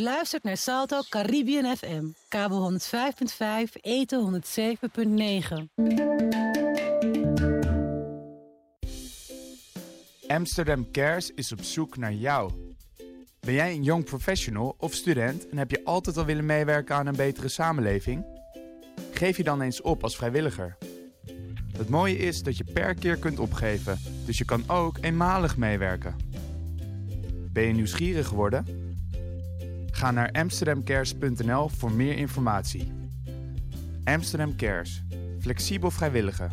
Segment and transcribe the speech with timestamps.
[0.00, 2.04] Luistert naar Salto Caribbean FM.
[2.28, 2.78] Kabel 105.5,
[3.80, 5.64] eten 107.9.
[10.26, 12.52] Amsterdam Cares is op zoek naar jou.
[13.40, 17.06] Ben jij een young professional of student en heb je altijd al willen meewerken aan
[17.06, 18.24] een betere samenleving?
[19.10, 20.76] Geef je dan eens op als vrijwilliger.
[21.76, 26.16] Het mooie is dat je per keer kunt opgeven, dus je kan ook eenmalig meewerken.
[27.52, 28.83] Ben je nieuwsgierig geworden?
[30.04, 32.92] Ga naar amsterdamcares.nl voor meer informatie.
[34.04, 35.02] Amsterdam Cares.
[35.40, 36.50] Flexibel vrijwilligen.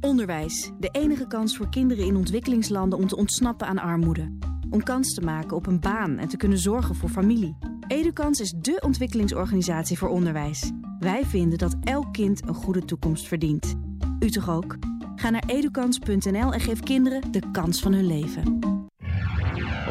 [0.00, 0.70] Onderwijs.
[0.80, 4.36] De enige kans voor kinderen in ontwikkelingslanden om te ontsnappen aan armoede.
[4.70, 7.56] Om kans te maken op een baan en te kunnen zorgen voor familie.
[7.88, 10.70] Edukans is dé ontwikkelingsorganisatie voor onderwijs.
[10.98, 13.74] Wij vinden dat elk kind een goede toekomst verdient.
[14.20, 14.76] U toch ook?
[15.14, 18.77] Ga naar edukans.nl en geef kinderen de kans van hun leven.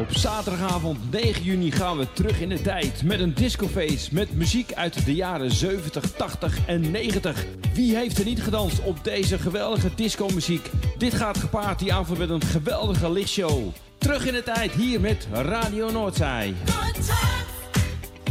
[0.00, 4.72] Op zaterdagavond 9 juni gaan we terug in de tijd met een discoface met muziek
[4.72, 7.44] uit de jaren 70, 80 en 90.
[7.74, 10.70] Wie heeft er niet gedanst op deze geweldige discomuziek?
[10.98, 13.68] Dit gaat gepaard die avond met een geweldige lichtshow.
[13.98, 16.54] Terug in de tijd hier met Radio Noordzij.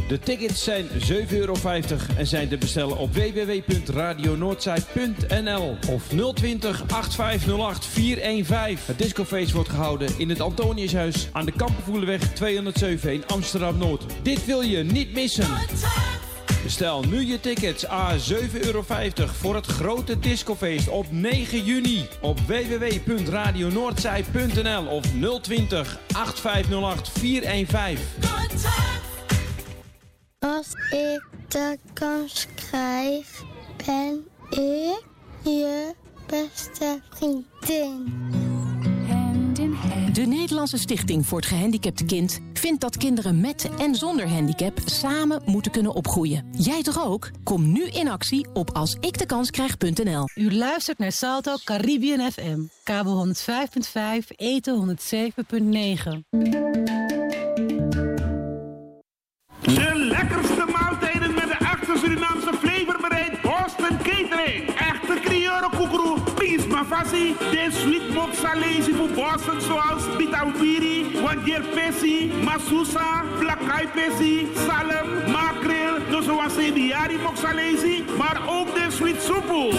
[0.07, 0.93] De tickets zijn 7,50
[1.29, 1.55] euro
[2.17, 8.85] en zijn te bestellen op www.radionoordzij.nl of 020 8508 415.
[8.85, 14.05] Het discofeest wordt gehouden in het Antoniushuis aan de Kampenvoelenweg 207 in Amsterdam-Noord.
[14.21, 15.47] Dit wil je niet missen.
[16.63, 18.23] Bestel nu je tickets a 7,50
[18.61, 18.83] euro
[19.25, 25.05] voor het grote discofeest op 9 juni op www.radionoordzij.nl of
[25.41, 29.06] 020 8508 415.
[30.55, 33.43] Als ik de kans krijg,
[33.85, 35.03] ben ik
[35.43, 35.93] je
[36.27, 38.13] beste vriendin.
[40.13, 45.41] De Nederlandse Stichting voor het Gehandicapte Kind vindt dat kinderen met en zonder handicap samen
[45.45, 46.47] moeten kunnen opgroeien.
[46.51, 47.31] Jij toch ook?
[47.43, 50.29] Kom nu in actie op alsikdekans.nl.
[50.35, 52.59] U luistert naar Salto Caribbean FM.
[52.83, 53.33] Kabel 105.5,
[54.35, 56.96] eten 107.9.
[68.83, 77.35] voor Boston zoals Bitawiri, Wandier Pessi, Masusa, Blakai Pessi, Salem, Makreel, dus zoals Diari mop
[77.35, 79.73] salesi, maar ook de sweet soepel.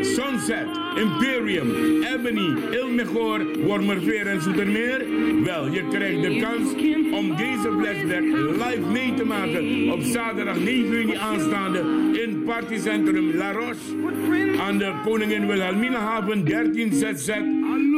[0.00, 1.70] Sunset, Imperium,
[2.02, 5.04] Ebony, El Mejor, Wormerveer en Zoetermeer?
[5.44, 6.72] Wel, je krijgt de kans
[7.12, 11.78] om deze flashback live mee te maken op zaterdag 9 juni aanstaande
[12.12, 17.30] in partycentrum La Roche aan de Koningin Wilhelminahaven 13 ZZ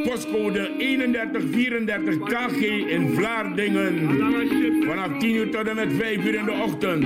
[0.05, 4.09] postcode 3134 KG in Vlaardingen.
[4.87, 7.05] Vanaf 10 uur tot en met 5 uur in de ochtend.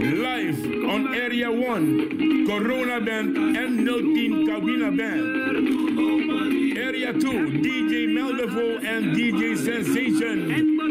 [0.00, 5.22] Live on Area 1, Corona Band en 010 Cabina Band.
[6.86, 10.87] Area 2, DJ Meldevo en DJ Sensation.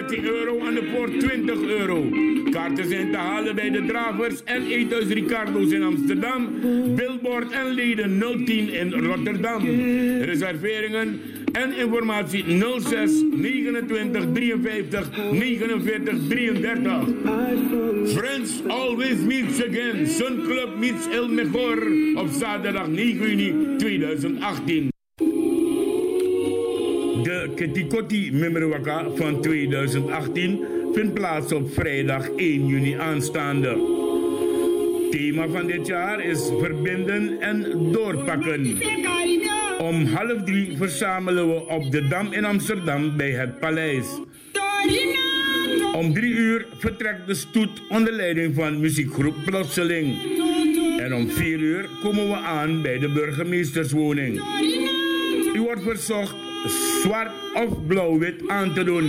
[0.00, 2.08] Voor verkoop 15 euro aan de poort 20 euro.
[2.50, 6.48] Kaarten zijn te halen bij de Dravers en Eethuis Ricardo's in Amsterdam.
[6.94, 9.64] Billboard en leden 010 in Rotterdam.
[10.20, 11.20] Reserveringen
[11.52, 12.44] en informatie
[12.78, 16.92] 06 29 53 49 33.
[18.06, 20.06] Friends always meets again.
[20.06, 24.99] Sun Club meets El Mejor op zaterdag 9 juni 2018.
[27.40, 28.32] De Ketikoti
[29.14, 33.68] van 2018 vindt plaats op vrijdag 1 juni aanstaande.
[35.10, 38.78] Thema van dit jaar is verbinden en doorpakken.
[39.78, 44.06] Om half drie verzamelen we op de Dam in Amsterdam bij het Paleis.
[45.92, 50.16] Om drie uur vertrekt de stoet onder leiding van muziekgroep Plotseling.
[50.98, 54.40] En om vier uur komen we aan bij de burgemeesterswoning.
[55.54, 56.34] U wordt verzocht
[57.02, 59.04] zwart of blauw-wit aan te doen.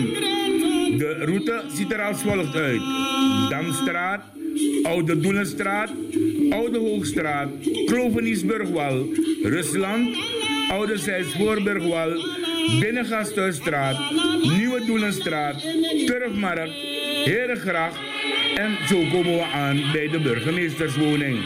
[0.98, 2.82] De route ziet er als volgt uit.
[3.50, 4.22] Damstraat,
[4.84, 5.90] Oude Doelenstraat,
[6.50, 7.50] Oude Hoogstraat,
[7.86, 9.06] Kloveniesburgwal,
[9.44, 10.18] Rusland,
[10.70, 12.12] Oude Zijsvoorburgwal,
[12.80, 13.98] Binnengasthuisstraat,
[14.58, 15.62] Nieuwe Doelenstraat,
[16.06, 16.74] Turfmarkt,
[17.26, 18.00] Herengracht
[18.56, 21.40] en zo komen we aan bij de burgemeesterswoning.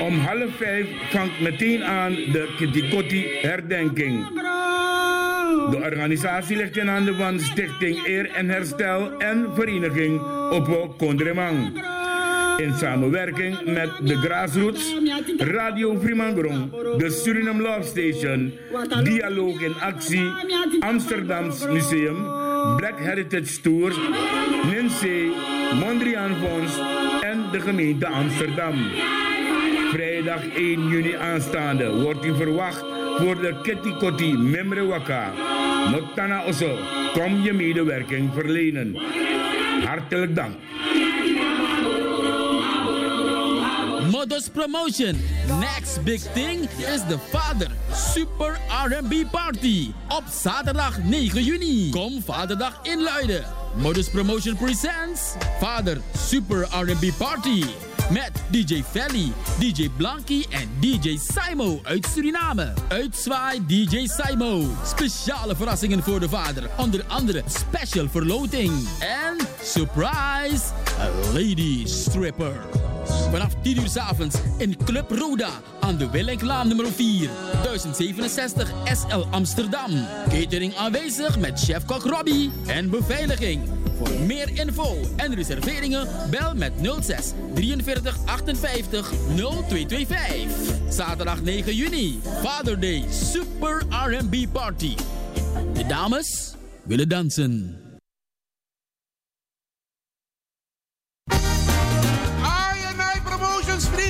[0.00, 4.26] Om half vijf vangt meteen aan de Kitikotti herdenking.
[5.70, 10.20] De organisatie ligt in handen van Stichting Eer en Herstel en Vereniging
[10.50, 11.82] Oppo Kondremang.
[12.56, 14.94] In samenwerking met de Grassroots,
[15.38, 18.52] Radio Fremangrom, de Suriname Love Station,
[19.02, 20.30] Dialoog in Actie,
[20.80, 22.16] Amsterdams Museum,
[22.76, 23.92] Black Heritage Tour,
[24.70, 25.32] NINSE,
[25.80, 26.78] Mondriaan Fonds
[27.20, 28.74] en de gemeente Amsterdam.
[29.90, 35.32] Vrijdag 1 juni aanstaande wordt u verwacht voor de Kitty Kotti Memre Waka.
[35.90, 36.76] Notana Oso,
[37.12, 38.96] kom je medewerking verlenen.
[39.84, 40.54] Hartelijk dank.
[44.10, 45.16] Modus Promotion.
[45.60, 49.92] Next big thing is the Vader Super R&B Party.
[50.08, 51.90] Op zaterdag 9 juni.
[51.90, 53.44] Kom Vaderdag inluiden.
[53.74, 57.64] Modus Promotion presents Vader Super R&B Party.
[58.12, 62.72] Met DJ Felly, DJ Blanky en DJ Simo uit Suriname.
[62.88, 64.62] Uitzwaai DJ Simo.
[64.84, 66.70] Speciale verrassingen voor de vader.
[66.76, 68.72] Onder andere special verloting.
[68.98, 70.64] En surprise,
[71.00, 72.60] a lady stripper.
[73.30, 77.30] Vanaf 10 uur avonds in Club Roda aan de Willinklaan nummer 4,
[77.62, 79.90] 1067 SL Amsterdam.
[80.28, 83.62] Catering aanwezig met chef-kok Robbie en beveiliging.
[83.98, 90.52] Voor meer info en reserveringen bel met 06 43 58 0225.
[90.88, 94.94] Zaterdag 9 juni, Father Day Super R&B Party.
[95.74, 96.54] De dames
[96.84, 97.79] willen dansen.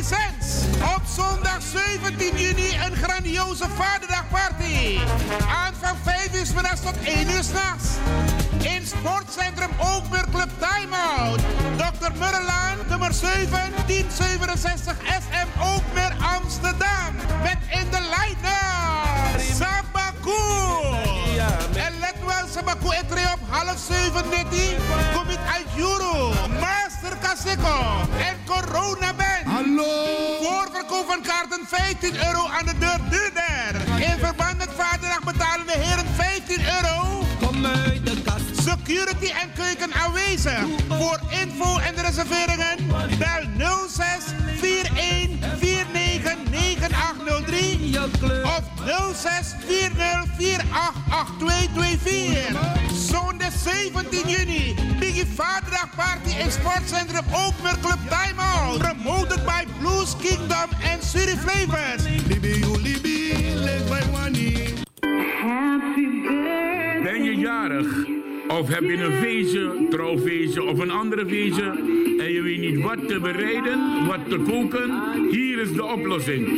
[0.01, 4.99] Op zondag 17 juni een grandioze Vaderdagparty.
[5.49, 7.89] Aan van 5 uur middags tot 1 uur s'nachts.
[8.63, 11.41] In Sportcentrum Ookburg Club Timeout.
[11.77, 12.13] Dr.
[12.19, 13.49] Murrelaan, nummer 7,
[13.87, 17.15] 1067 SM Ookmeer Amsterdam.
[17.43, 20.43] Met in de line-up Sabaku.
[21.75, 24.77] En let wel, Sabaku etre op half 7 dit.
[25.15, 26.33] Kom uit Juro.
[26.61, 27.79] Master Kaseko.
[28.19, 29.15] En Corona
[29.81, 30.43] Hallo.
[30.43, 34.03] Voorverkoop van kaarten 15 euro aan de deur duurder.
[34.03, 37.25] In verband met Vaderdag betalen de heren 15 euro.
[37.41, 38.69] Kom uit de kast.
[38.69, 40.61] Security en keuken aanwezig.
[40.89, 42.77] Voor info en reserveringen
[43.19, 43.43] bel
[43.89, 44.40] 06
[48.01, 48.65] 9803 of
[49.15, 52.57] 06 40 488224.
[52.95, 54.75] Zondag 17 juni.
[54.99, 58.79] Biggie Vaderdag Party in Sportcentrum Ookmer Club Timeout.
[58.79, 62.03] Promoted by Blues Kingdom en Suri Flavors.
[67.03, 67.87] Ben je jarig?
[68.59, 71.65] Of heb je een feestje, trouwfeestje of een andere feestje
[72.19, 75.03] en je weet niet wat te bereiden, wat te koken?
[75.31, 76.49] Hier is de oplossing.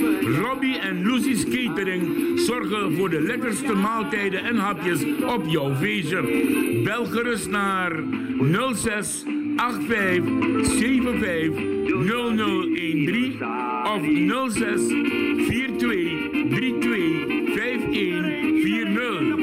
[0.43, 6.23] Robbie en Lucy's Catering zorgen voor de lekkerste maaltijden en hapjes op jouw feestje.
[6.85, 7.93] Bel gerust naar
[8.75, 9.25] 06
[9.57, 11.61] 85 75
[12.07, 13.37] 0013
[13.85, 14.03] of
[14.53, 14.87] 06
[15.47, 15.79] 42
[16.51, 19.42] 32 5140.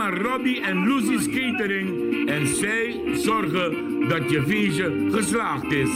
[0.00, 5.90] Naar Robbie en Lucy's Catering en zij zorgen dat je feestje geslaagd is.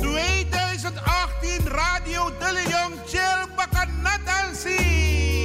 [0.00, 4.76] 2018 Radio De Leon Chill Bakanatansi.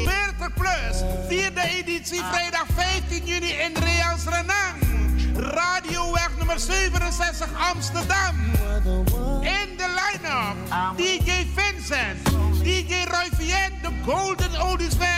[0.05, 1.03] 40 plus.
[1.27, 4.75] Vierde editie vrijdag 15 juni in Reals Renang.
[5.35, 8.35] Radioweg nummer 67 Amsterdam.
[9.41, 12.23] In de line-up DJ Vincent,
[12.63, 13.29] DJ Roy
[13.81, 15.10] de Golden Oldies.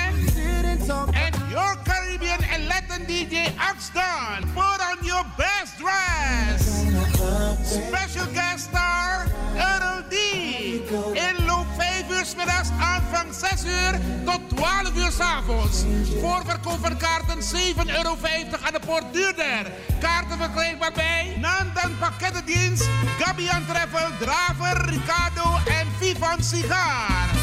[3.02, 4.42] DJ Axdon.
[4.54, 6.62] Put on your best dress.
[7.64, 9.26] Special guest star
[10.10, 10.16] D.
[11.14, 15.84] Inloop 5 uur middags, aanvang 6 uur tot 12 uur 's avonds.
[16.22, 18.18] Voorverkoop van kaarten 7,50 euro
[18.62, 19.72] aan de poort duurder.
[20.00, 27.43] Kaarten verkrijgbaar bij Nandan Pakkettendienst, Gabian Travel, Draver, Ricardo en Vivan Sigaar.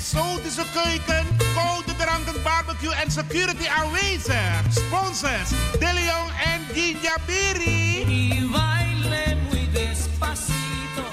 [0.00, 4.62] Exotische keuken, koude dranken, barbecue en security aanwezig.
[4.70, 8.04] Sponsors De Leon en Ginja Berry.
[8.06, 11.04] Y baile muy despacito.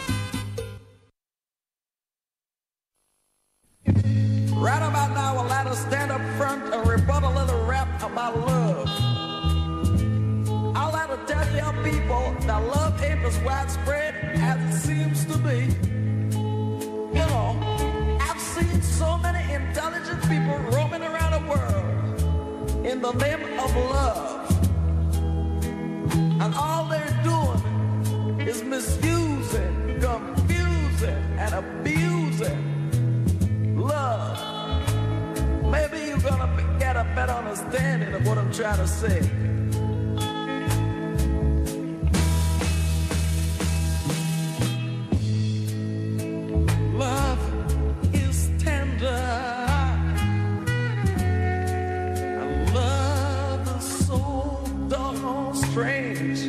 [4.56, 8.38] Right about now, I'll let us stand up front and rebuttal a little rap about
[8.38, 8.90] love.
[10.76, 15.38] I'll let her tell your people that love ain't as widespread as it seems to
[15.38, 15.68] be.
[17.18, 17.87] You know, I've seen
[18.98, 24.52] so many intelligent people roaming around the world in the name of love.
[26.42, 32.64] And all they're doing is misusing, confusing, and abusing
[33.78, 34.40] love.
[35.64, 36.50] Maybe you're gonna
[36.80, 39.22] get a better understanding of what I'm trying to say.
[46.96, 47.57] Love
[55.78, 56.42] strange.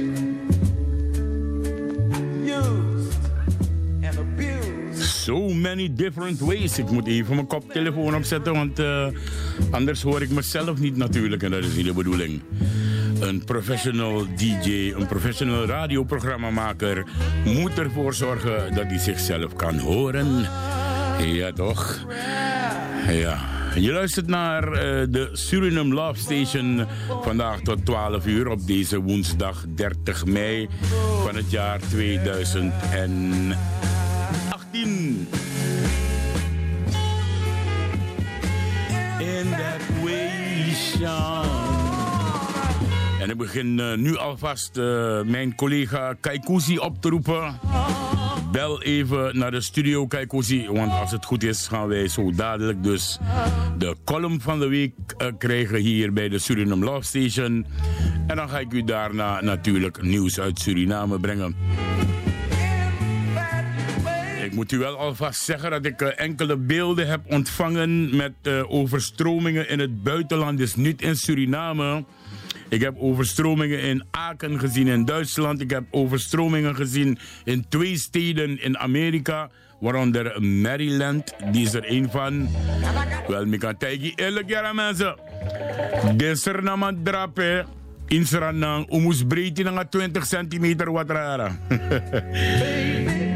[2.45, 3.15] Used
[4.03, 5.03] and abused.
[5.03, 6.79] So many different ways.
[6.79, 9.07] Ik moet even mijn koptelefoon opzetten, want eh,
[9.71, 11.43] anders hoor ik mezelf niet natuurlijk.
[11.43, 12.41] En dat is niet de bedoeling.
[13.21, 17.07] Een professional DJ, een professional radioprogrammamaker
[17.45, 20.47] moet ervoor zorgen dat hij zichzelf kan horen.
[21.21, 22.07] Ja, toch?
[23.09, 23.58] Ja.
[23.81, 26.87] Je luistert naar eh, de Suriname Love Station
[27.23, 30.69] vandaag tot 12 uur op deze woensdag 30 mei
[31.25, 33.57] van het jaar 2018.
[39.19, 40.29] In that way.
[43.21, 47.59] En ik begin eh, nu alvast eh, mijn collega Kaikousi op te roepen.
[48.53, 52.83] Bel even naar de studio Kaikousi, want als het goed is gaan wij zo dadelijk
[52.83, 53.19] dus
[53.79, 57.67] de column van de week eh, krijgen hier bij de Suriname Love Station.
[58.27, 61.57] En dan ga ik u daarna natuurlijk nieuws uit Suriname brengen.
[64.45, 68.71] Ik moet u wel alvast zeggen dat ik eh, enkele beelden heb ontvangen met eh,
[68.71, 72.05] overstromingen in het buitenland, dus niet in Suriname.
[72.69, 75.61] Ik heb overstromingen in Aken gezien in Duitsland.
[75.61, 81.35] Ik heb overstromingen gezien in twee steden in Amerika, waaronder Maryland.
[81.53, 82.49] Die is er een van.
[83.29, 85.17] Wel, ik kan tegen eerlijk jaren mensen.
[86.63, 87.65] Naman drape.
[88.07, 91.59] In Suriname, breedte naar 20 centimeter wat rara.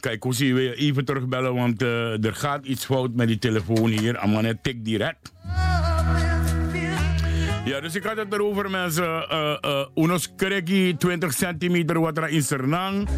[0.00, 3.90] Kijk, hoe zie je even terugbellen, want eh, er gaat iets fout met die telefoon
[3.90, 4.18] hier.
[4.18, 5.32] Amane tik direct.
[7.64, 9.26] Ja, dus ik had het erover mensen.
[9.32, 13.08] Uh, uh, unos kreki 20 centimeter wat er in Sernang.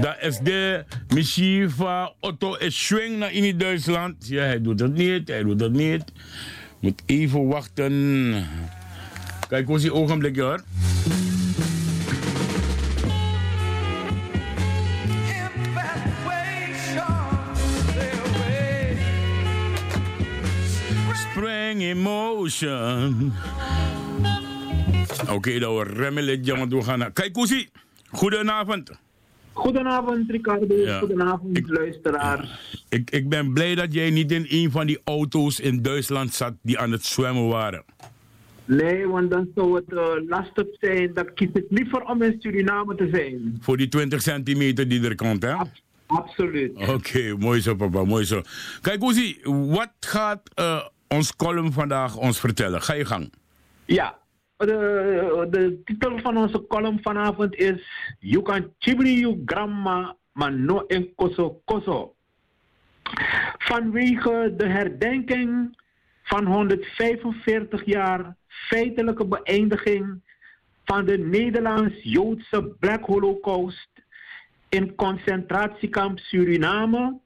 [0.00, 4.28] Dat is de Mishiva Otto is naar in Duitsland.
[4.28, 6.04] Ja, hij doet het niet, hij doet het niet.
[6.80, 8.46] Moet even wachten.
[9.48, 10.62] Kijk, hoe zie je ogenblik hoor.
[21.80, 23.32] Emotion.
[25.22, 27.12] Oké, okay, dan we remmen het jammer.
[27.12, 27.68] Kijk, Koesie.
[28.10, 28.90] Goedenavond.
[29.52, 30.98] Goedenavond Ricardo, Ja.
[30.98, 32.48] goedenavond luisteraars.
[32.88, 36.54] Ik, ik ben blij dat jij niet in een van die auto's in Duitsland zat
[36.62, 37.84] die aan het zwemmen waren.
[38.64, 41.10] Nee, want dan zou het eh, lastig zijn.
[41.14, 43.58] Dan kies ik liever om in Suriname te zijn.
[43.60, 45.54] Voor die 20 centimeter die er komt, hè?
[46.06, 46.88] Absoluut.
[46.88, 48.42] Oké, mooi zo, papa, mooi zo.
[48.80, 52.82] Kijk, Koesie, wat gaat eh, ons column vandaag ons vertellen?
[52.82, 53.32] Ga je gang.
[53.84, 54.18] Ja,
[54.56, 57.80] de, de titel van onze column vanavond is
[58.18, 62.14] You can chibri you grandma, maar no en koso koso.
[63.58, 65.76] Vanwege de herdenking
[66.22, 70.20] van 145 jaar feitelijke beëindiging
[70.84, 73.90] van de Nederlands-Joodse Black Holocaust
[74.68, 77.18] in concentratiekamp Suriname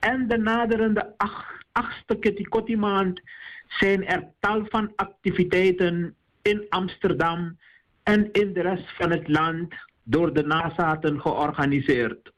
[0.00, 3.20] en de naderende ach- achtste Kitty maand
[3.68, 7.58] zijn er tal van activiteiten in Amsterdam
[8.02, 12.32] en in de rest van het land door de nazaten georganiseerd.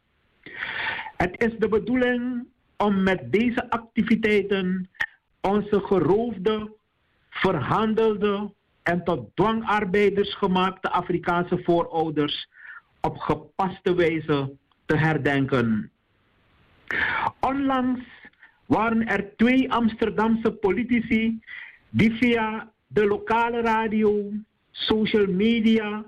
[1.17, 4.91] Het is de bedoeling om met deze activiteiten
[5.41, 6.73] onze geroofde,
[7.31, 8.53] verhandelde
[8.83, 12.49] en tot dwangarbeiders gemaakte Afrikaanse voorouders
[13.01, 14.53] op gepaste wijze
[14.87, 15.91] te herdenken.
[17.41, 18.05] Onlangs
[18.67, 21.41] waren er twee Amsterdamse politici
[21.91, 24.33] die via de lokale radio,
[24.71, 26.05] social media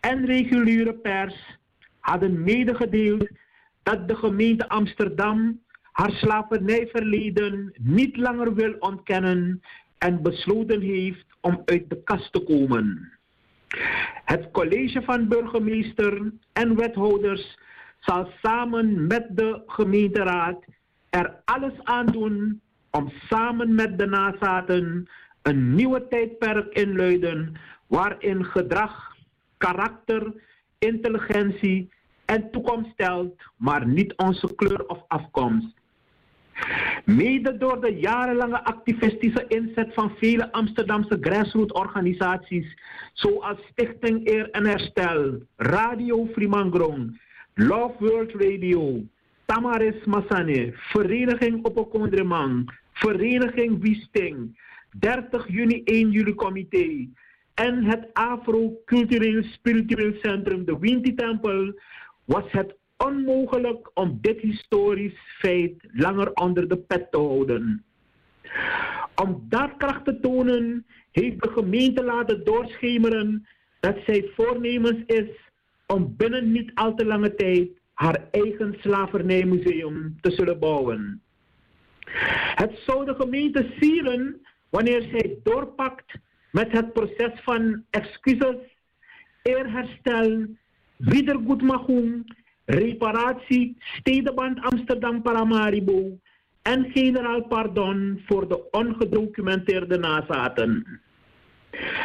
[0.00, 1.58] en reguliere pers
[1.98, 3.28] hadden medegedeeld
[3.82, 5.60] dat de gemeente Amsterdam
[5.92, 9.62] haar slavernijverleden niet langer wil ontkennen
[9.98, 13.12] en besloten heeft om uit de kast te komen.
[14.24, 17.58] Het college van burgemeester en wethouders
[18.00, 20.64] zal samen met de gemeenteraad
[21.16, 25.08] er alles aan doen om samen met de nazaten
[25.42, 27.56] een nieuwe tijdperk inluiden
[27.86, 29.16] waarin gedrag,
[29.56, 30.32] karakter,
[30.78, 31.90] intelligentie
[32.24, 35.74] en toekomst stelt, maar niet onze kleur of afkomst.
[37.04, 42.78] Mede door de jarenlange activistische inzet van vele Amsterdamse grassroots-organisaties,
[43.12, 47.20] zoals Stichting Eer en Herstel, Radio Frimangrong,
[47.54, 49.02] Love World Radio,
[49.46, 52.66] Tamaris Masane, Vereniging Opokondremang,
[52.98, 54.58] Vereniging Wiesting,
[54.98, 57.08] 30 juni 1 juli comité
[57.54, 61.72] en het Afro-cultureel spiritueel centrum, de Winti Tempel,
[62.24, 67.84] was het onmogelijk om dit historisch feit langer onder de pet te houden.
[69.14, 73.46] Om daadkracht te tonen, heeft de gemeente laten doorschemeren
[73.80, 75.28] dat zij voornemens is
[75.86, 81.22] om binnen niet al te lange tijd haar eigen slavernijmuseum te zullen bouwen.
[82.54, 86.18] Het zou de gemeente sieren wanneer zij doorpakt
[86.50, 88.56] met het proces van excuses,
[89.42, 90.46] eerherstel,
[90.96, 96.18] wiedergoedmachung, reparatie, stedenband Amsterdam Paramaribo
[96.62, 101.00] en generaal pardon voor de ongedocumenteerde nazaten.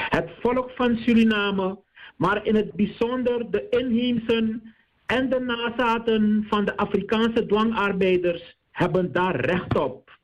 [0.09, 1.79] Het volk van Suriname,
[2.15, 4.73] maar in het bijzonder de inheemsen
[5.11, 10.19] en de nazaten van de Afrikaanse dwangarbeiders hebben daar recht op.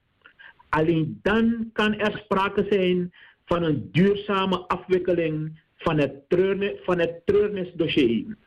[0.70, 3.14] Alleen dan kan er sprake zijn
[3.46, 8.38] van een duurzame afwikkeling van het, treurnis, van het treurnisdossier.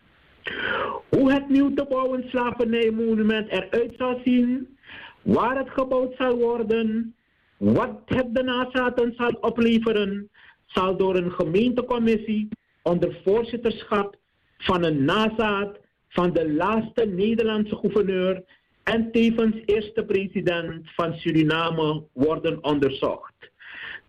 [1.08, 4.78] Hoe het nieuw te bouwen slavernijmonument eruit zal zien,
[5.22, 7.14] waar het gebouwd zal worden,
[7.56, 10.30] wat het de nazaten zal opleveren,
[10.66, 12.48] zal door een gemeentecommissie
[12.82, 14.16] onder voorzitterschap
[14.58, 15.78] van een nazaat
[16.10, 18.42] van de laatste Nederlandse gouverneur
[18.82, 23.32] en tevens eerste president van Suriname worden onderzocht.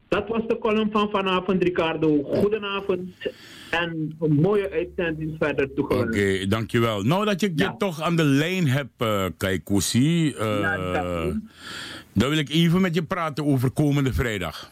[0.07, 2.23] Dat was de column van vanavond, Ricardo.
[2.23, 3.09] Goedenavond
[3.69, 6.19] en een mooie uitzending verder toegewenst.
[6.19, 7.01] Oké, dankjewel.
[7.01, 11.25] Nou dat ik je toch aan de lijn heb, uh, Kaikousi, uh,
[12.13, 14.71] dan wil ik even met je praten over komende vrijdag.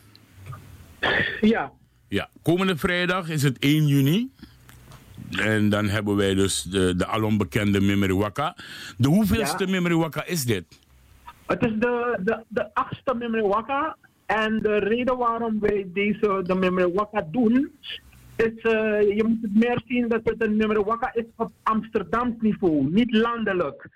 [1.41, 1.71] Ja.
[2.07, 4.29] Ja, komende vrijdag is het 1 juni.
[5.37, 8.55] En dan hebben wij dus de, de alombekende Mimeriwaka.
[8.97, 10.25] De hoeveelste ja.
[10.25, 10.79] Is dit?
[11.45, 13.95] Het is de, de, de achtste Mimeriwaka.
[14.25, 17.71] En de reden waarom wij deze de Mimeriwaka doen,
[18.35, 22.89] is, uh, je moet het meer zien dat het een Mimeriwaka is op Amsterdams niveau,
[22.91, 23.89] niet landelijk.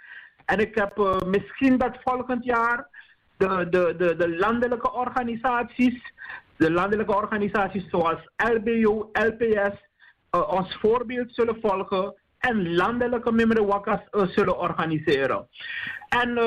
[0.45, 2.87] En ik heb uh, misschien dat volgend jaar
[3.37, 6.13] de, de, de, de landelijke organisaties,
[6.55, 9.91] de landelijke organisaties zoals LBO, LPS,
[10.39, 15.47] ons voorbeeld zullen volgen en landelijke Mimeriwakas zullen organiseren.
[16.09, 16.39] En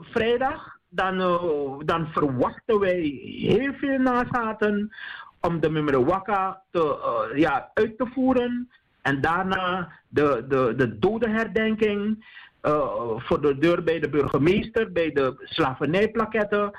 [0.00, 1.18] vrijdag dan,
[1.84, 3.00] dan verwachten wij
[3.36, 4.94] heel veel nazaten
[5.40, 6.98] om de Mimrewaka te,
[7.34, 8.70] ja, uit te voeren.
[9.02, 12.24] En daarna de, de, de dodenherdenking
[13.16, 16.70] voor de deur bij de burgemeester, bij de slavernijplaketten.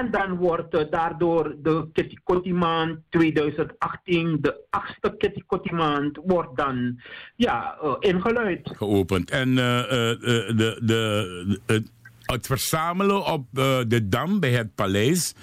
[0.00, 7.00] En dan wordt daardoor de Kitty maand 2018, de achtste Kitty maand, wordt dan
[7.36, 8.70] ja, ingeluid.
[8.76, 9.30] Geopend.
[9.30, 11.82] En de, de, de,
[12.22, 13.46] het verzamelen op
[13.88, 15.34] de Dam bij het paleis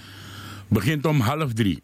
[0.67, 1.79] begint om half drie.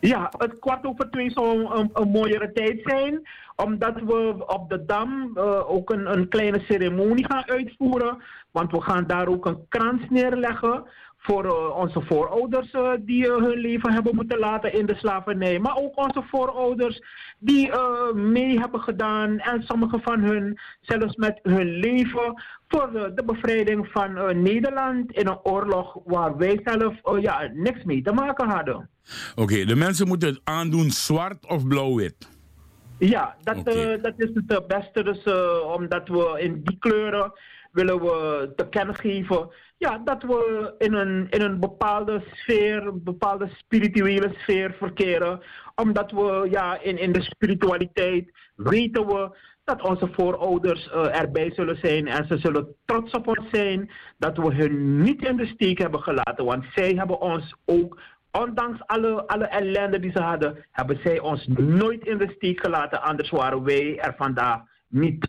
[0.00, 3.28] Ja, het kwart over twee zou een, een mooiere tijd zijn.
[3.56, 8.22] Omdat we op de Dam uh, ook een, een kleine ceremonie gaan uitvoeren.
[8.50, 10.84] Want we gaan daar ook een krans neerleggen
[11.18, 15.58] voor uh, onze voorouders uh, die uh, hun leven hebben moeten laten in de slavernij.
[15.58, 17.02] Maar ook onze voorouders
[17.38, 17.70] die
[18.14, 24.42] mee hebben gedaan en sommige van hun zelfs met hun leven voor de, bevrijding van
[24.42, 28.88] Nederland in een oorlog waar wij zelf ja, niks mee te maken hadden.
[29.30, 32.28] Oké, okay, de mensen moeten het aandoen zwart of blauw-wit?
[32.98, 34.00] Ja, dat, okay.
[34.00, 35.02] dat is het beste.
[35.02, 35.22] Dus,
[35.76, 37.32] omdat we in die kleuren
[37.72, 43.02] willen we te kennen geven ja, dat we in een, in een bepaalde sfeer, een
[43.04, 45.40] bepaalde spirituele sfeer verkeren.
[45.74, 51.76] Omdat we ja, in, in de spiritualiteit weten we dat onze voorouders uh, erbij zullen
[51.76, 55.78] zijn en ze zullen trots op ons zijn dat we hun niet in de steek
[55.78, 56.44] hebben gelaten.
[56.44, 58.00] Want zij hebben ons ook,
[58.32, 63.02] ondanks alle, alle ellende die ze hadden, hebben zij ons nooit in de steek gelaten.
[63.02, 65.28] Anders waren wij er vandaag niet.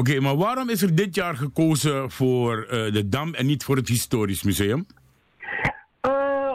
[0.00, 3.76] Oké, maar waarom is er dit jaar gekozen voor uh, de Dam en niet voor
[3.76, 4.86] het Historisch Museum?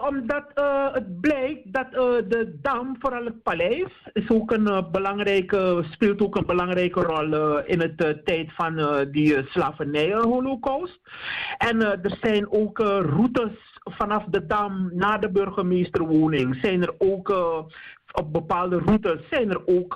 [0.08, 1.92] omdat uh, het blijkt dat
[2.30, 7.82] de dam, vooral het paleis, is ook een, belangrijke, speelt ook een belangrijke rol in
[7.82, 11.00] het tijd van die slavernij-holocaust.
[11.58, 16.58] En er zijn ook routes vanaf de dam naar de burgemeesterwoning.
[16.62, 17.30] Zijn er ook
[18.12, 19.96] op bepaalde routes zijn er ook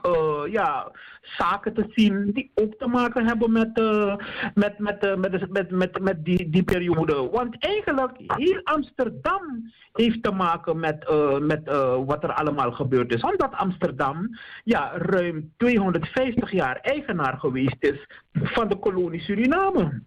[0.52, 0.92] ja,
[1.38, 4.16] zaken te zien die ook te maken hebben met, uh,
[4.54, 7.30] met, met, uh, met, met, met, met die, die periode.
[7.32, 11.10] Want eigenlijk heel Amsterdam heeft te maken met,
[11.42, 11.68] met
[12.06, 13.22] wat er allemaal gebeurd is.
[13.22, 20.02] Omdat Amsterdam ja, ruim 250 jaar eigenaar geweest is van de kolonie Suriname.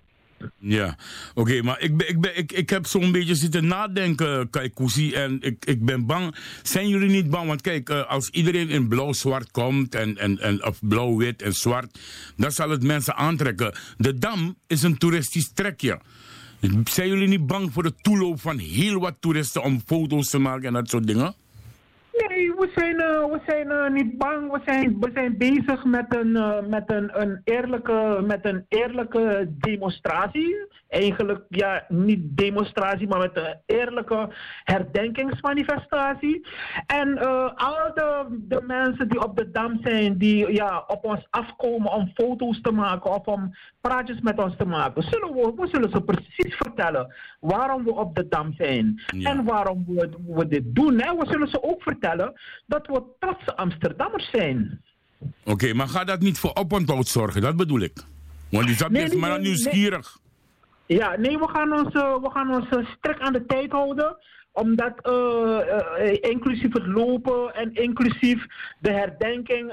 [0.58, 0.96] Ja,
[1.34, 5.38] oké, maar ik, ben, ik, ben, ik, ik heb zo'n beetje zitten nadenken, Kaikousi, en
[5.40, 6.34] ik, ik ben bang.
[6.62, 7.46] Zijn jullie niet bang?
[7.46, 11.98] Want kijk, uh, als iedereen in blauw-zwart komt, en, en, en, of blauw-wit en zwart,
[12.36, 13.74] dan zal het mensen aantrekken.
[13.96, 16.00] De Dam is een toeristisch trekje.
[16.84, 20.66] Zijn jullie niet bang voor de toeloop van heel wat toeristen om foto's te maken
[20.66, 21.34] en dat soort dingen?
[22.28, 24.50] Nee, we zijn, uh, we zijn uh, niet bang.
[24.52, 29.48] We zijn, we zijn bezig met, een, uh, met een, een, eerlijke, met een eerlijke
[29.58, 30.56] demonstratie.
[30.92, 34.28] Eigenlijk, ja, niet demonstratie, maar met een eerlijke
[34.64, 36.46] herdenkingsmanifestatie.
[36.86, 37.18] En
[37.56, 42.10] al de, de mensen die op de dam zijn, die ja, op ons afkomen om
[42.14, 46.00] foto's te maken of om praatjes met ons te maken, zullen we, we zullen ze
[46.00, 49.02] precies vertellen waarom we op de dam zijn.
[49.06, 49.30] Ja.
[49.30, 51.00] En waarom we, we dit doen.
[51.00, 51.16] Hè.
[51.16, 54.80] We zullen ze ook vertellen dat we trotse Amsterdammers zijn.
[55.18, 57.42] Oké, okay, maar gaat dat niet voor oponthoud zorgen?
[57.42, 58.04] Dat bedoel ik.
[58.50, 60.20] Want die zat nee, nee, maar nieuwsgierig.
[60.86, 64.16] Ja, nee, we gaan ons, uh, we gaan ons uh, sterk aan de tijd houden
[64.54, 68.46] omdat uh, inclusief het lopen en inclusief
[68.78, 69.72] de herdenking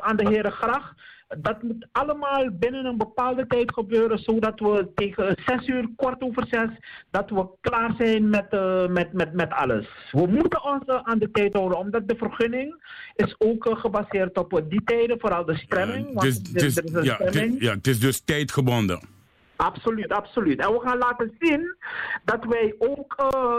[0.00, 0.92] aan de Herengracht
[1.36, 6.46] dat moet allemaal binnen een bepaalde tijd gebeuren, zodat we tegen 6 uur, kwart over
[6.50, 6.68] 6,
[7.10, 8.50] dat we klaar zijn met,
[8.90, 9.86] met, met, met alles.
[10.10, 12.82] We moeten ons aan de tijd houden, omdat de vergunning
[13.16, 16.06] is ook gebaseerd op die tijden, vooral de stemming.
[16.06, 19.16] Ja, het, is, het, is, ja, het, ja, het is dus tijdgebonden.
[19.58, 20.60] Absoluut, absoluut.
[20.60, 21.76] En we gaan laten zien
[22.24, 23.14] dat wij ook,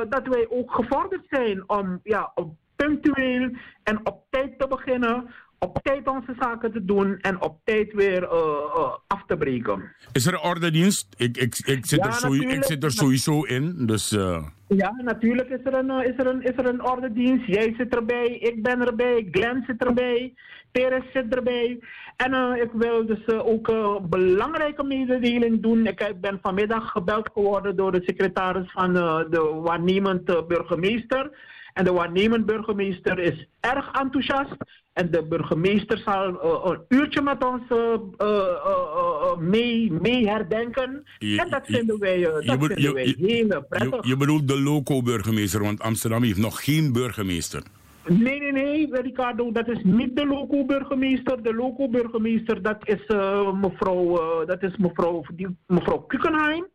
[0.09, 2.33] dat wij ook gevorderd zijn om ja,
[2.75, 3.49] punctueel
[3.83, 8.24] en op tijd te beginnen op tijd onze zaken te doen en op tijd weer
[8.24, 9.91] uh, uh, af te breken.
[10.12, 11.15] Is er ordendienst?
[11.17, 13.86] Ik, ik, ik, zit, ja, er, sowieso, ik zit er sowieso in.
[13.86, 14.43] Dus, uh...
[14.67, 17.45] Ja, natuurlijk is er, een, is, er een, is er een ordendienst.
[17.45, 20.34] Jij zit erbij, ik ben erbij, Glenn zit erbij,
[20.72, 21.80] Teres zit erbij.
[22.15, 25.88] En ik wil dus ook een belangrijke mededeling doen.
[25.88, 31.32] Ik ben vanmiddag gebeld geworden door de secretaris van de waarnemend burgemeester.
[31.73, 34.55] En de waarnemend burgemeester is erg enthousiast.
[34.93, 41.03] En de burgemeester zal uh, een uurtje met ons uh, mee, mee herdenken.
[41.17, 44.08] Je, en dat vinden wij, dat je, vinden je, wij heel prettig.
[44.08, 47.63] Je, bedoelt de loco-burgemeester, want Amsterdam heeft nog geen burgemeester.
[48.10, 51.43] Nee, nee, nee, Ricardo, dat is niet de loco-burgemeester.
[51.43, 56.67] De loco-burgemeester, dat is uh, mevrouw, uh, dat is mevrouw, die, mevrouw Kukenheim.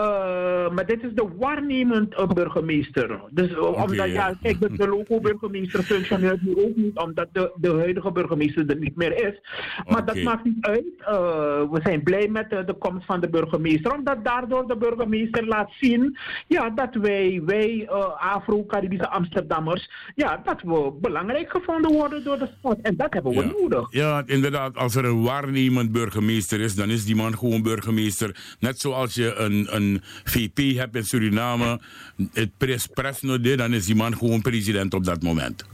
[0.00, 3.20] Uh, maar dit is de waarnemend burgemeester.
[3.30, 7.70] Dus okay, omdat, ja, kijk, de, de loco-burgemeester functioneert nu ook niet, omdat de, de
[7.70, 9.40] huidige burgemeester er niet meer is.
[9.86, 10.14] Maar okay.
[10.14, 10.84] dat maakt niet uit.
[11.70, 15.70] we zijn blij met de, de komst van de burgemeester, omdat daardoor de burgemeester laat
[15.80, 22.48] zien, ja, dat wij, wij Afro-Caribische Amsterdammers, ja, dat we belangrijk gevonden worden door de
[22.58, 22.80] sport.
[22.80, 23.52] En dat hebben we ja.
[23.60, 23.92] nodig.
[23.92, 24.76] Ja, inderdaad.
[24.76, 28.56] Als er een waarnemend burgemeester is, dan is die man gewoon burgemeester.
[28.60, 29.85] Net zoals je een, een
[30.24, 31.80] VP hebt in Suriname,
[32.32, 35.64] het pres Presnode, dan is die man gewoon president op dat moment.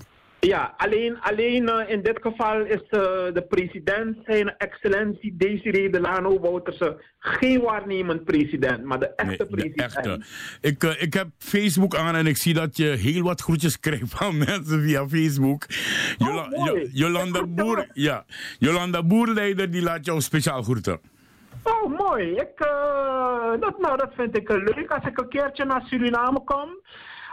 [0.46, 3.01] Ja, alleen, alleen uh, in dit geval is uh,
[3.35, 9.94] de president, zijn excellentie Desiree Delano Wouterse, geen waarnemend president, maar de echte nee, president.
[9.94, 10.20] De echte.
[10.61, 14.14] Ik, uh, ik heb Facebook aan en ik zie dat je heel wat groetjes krijgt
[14.16, 15.66] van mensen via Facebook.
[16.18, 18.25] Oh, jo, Jolanda Boer, ja,
[18.59, 21.01] Jolanda Boerleider, die laat jou speciaal groeten.
[21.62, 22.31] Oh, mooi.
[22.31, 22.59] Ik,
[23.61, 24.90] dat, nou, dat vind ik leuk.
[24.90, 26.68] Als ik een keertje naar Suriname kom,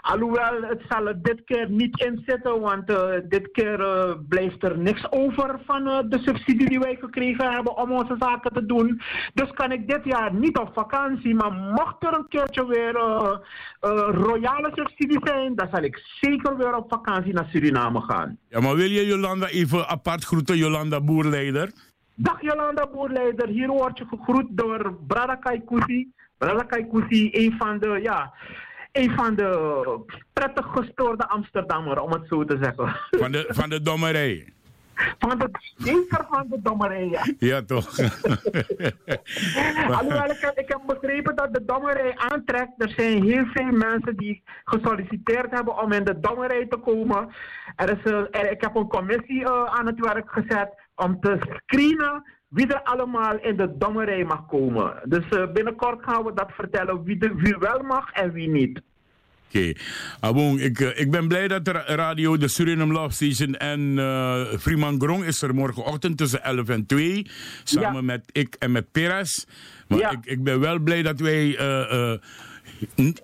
[0.01, 4.63] Alhoewel, het zal er dit keer niet in zitten, want uh, dit keer uh, blijft
[4.63, 9.01] er niks over van de subsidie die wij gekregen hebben om onze zaken te doen.
[9.33, 12.93] Dus kan ik dit jaar niet op vakantie, maar mocht er een keertje weer
[14.11, 18.37] royale subsidie zijn, dan zal ik zeker weer op vakantie naar Suriname gaan.
[18.49, 21.71] Ja, maar wil je Jolanda even apart groeten, Jolanda Boerleider?
[22.21, 26.11] Dag Jolanda Boerleider, hier word je gegroet door Brada Kaikousi.
[26.37, 28.33] Brada Kaikousi, een van de, ja,
[28.91, 29.51] een van de
[30.33, 32.95] prettig gestoorde Amsterdammer, om het zo te zeggen.
[33.09, 34.53] Van de, van de dommerij.
[35.19, 37.21] Van de zeker van de dommerij, ja.
[37.37, 37.87] Ja, toch?
[39.87, 42.71] Alhoewel, ik heb, ik heb begrepen dat de dommerij aantrekt.
[42.77, 47.29] Er zijn heel veel mensen die gesolliciteerd hebben om in de dommerij te komen.
[47.75, 51.37] Er is, een- er- ik heb een commissie eh, aan het werk gezet om te
[51.65, 54.93] screenen wie er allemaal in de dommerij mag komen.
[55.03, 58.81] Dus eh, binnenkort gaan we dat vertellen wie, de, wie wel mag en wie niet.
[59.47, 59.73] Oké.
[60.19, 63.99] Abong, ik, eh, ik ben blij dat de ra- radio, de Suriname Love Station en
[63.99, 67.27] eh Freeman Grong is er morgenochtend tussen 11 en 2.
[67.63, 68.01] Samen Ja.
[68.01, 69.47] met ik en met Peres.
[69.87, 70.11] Maar Ja.
[70.11, 71.57] ik, ik ben wel blij dat wij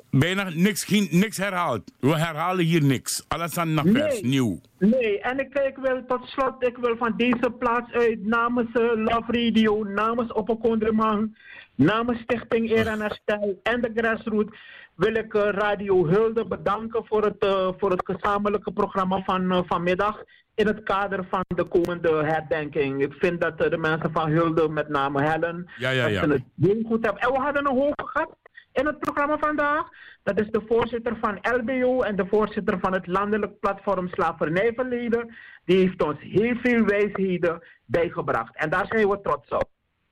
[0.10, 1.92] bijna niks, geen, niks herhaalt.
[2.00, 3.26] We herhalen hier niks.
[3.28, 4.26] Alles aan naar Nee.
[4.26, 4.60] nieuw.
[4.78, 8.82] Nee, en ik, ik wil tot slot, ik wil van deze plaats uit namens eh,
[8.96, 11.36] Love Radio, namens Opperkondreman,
[11.76, 14.58] namens Stichting Eer en Herstel en de Grassroots,
[14.96, 20.24] wil ik eh, Radio Hulde bedanken voor het, eh, voor het gezamenlijke programma van vanmiddag
[20.56, 23.02] in het kader van de komende herdenking.
[23.02, 26.22] Ik vind dat de mensen van Hulde, met name Helen, Ja, ja, dat ja.
[26.24, 27.22] ze het heel goed hebben.
[27.22, 28.45] En we hadden een hoge gast
[28.76, 29.84] in het programma vandaag.
[30.24, 35.36] Dat is de voorzitter van LBO en de voorzitter van het landelijk platform Slavernijverleden.
[35.66, 38.56] Die heeft ons heel veel wijsheden bijgebracht.
[38.56, 39.70] En daar zijn we trots op.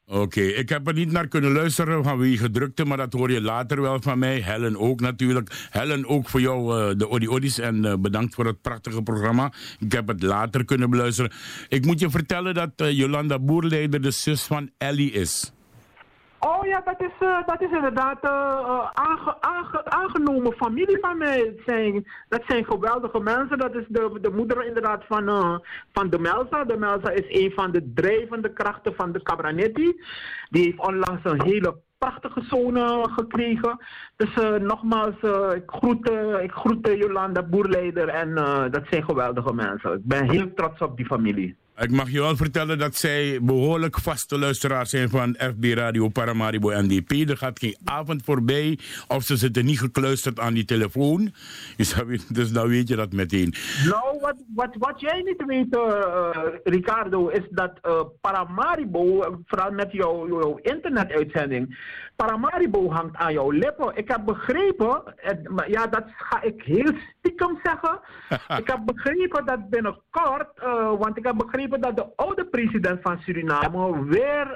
[0.08, 3.82] Oké, ik heb er niet naar kunnen luisteren vanwege drukte, maar dat hoor je later
[3.82, 4.40] wel van mij.
[4.40, 5.68] Helen ook natuurlijk.
[5.70, 7.50] Helen ook voor jou, eh, de Odi.
[7.62, 9.52] En eh, bedankt voor het prachtige programma.
[9.80, 11.32] Ik heb het later kunnen beluisteren.
[11.68, 15.54] Ik moet je vertellen dat eh, Jolanda Boerleider de zus van Ellie is.
[16.46, 21.40] Oh ja, dat is, eh, dat is inderdaad eh, aange- aange- aangenomen familie van mij.
[21.40, 23.58] Het zijn, dat zijn geweldige mensen.
[23.58, 25.62] Dat is de, de moeder inderdaad van,
[25.94, 26.64] van de Melza.
[26.64, 30.02] De Melza is een van de drijvende krachten van de Cabranetti.
[30.50, 33.78] Die heeft onlangs een hele prachtige zoon gekregen.
[34.16, 35.16] Dus nogmaals,
[35.56, 36.10] ik, groet,
[36.42, 38.36] ik groet Jolanda Boerleider en
[38.72, 39.94] dat zijn geweldige mensen.
[39.94, 41.56] Ik ben heel trots op die familie.
[41.78, 46.70] Ik mag je wel vertellen dat zij behoorlijk vaste luisteraars zijn van FB Radio Paramaribo
[46.70, 47.30] NDP.
[47.30, 51.34] Er gaat geen avond voorbij of ze zitten niet gekluisterd aan die telefoon.
[51.78, 51.94] Dus
[52.30, 53.54] Dus dan weet je dat meteen.
[53.86, 59.72] Nou, wat, wat, wat jij niet weet, eh, eh, Ricardo, is dat eh, Paramaribo, vooral
[59.72, 61.78] met jouw, jouw internetuitzending,
[62.16, 63.96] Paramaribo hangt aan jouw lippen.
[63.96, 65.04] Ik heb begrepen,
[65.68, 68.00] ja, dat ga ik heel stiekem zeggen.
[68.62, 73.20] ik heb begrepen dat binnenkort, eh, want ik heb begrepen dat de oude president van
[73.20, 74.56] Suriname weer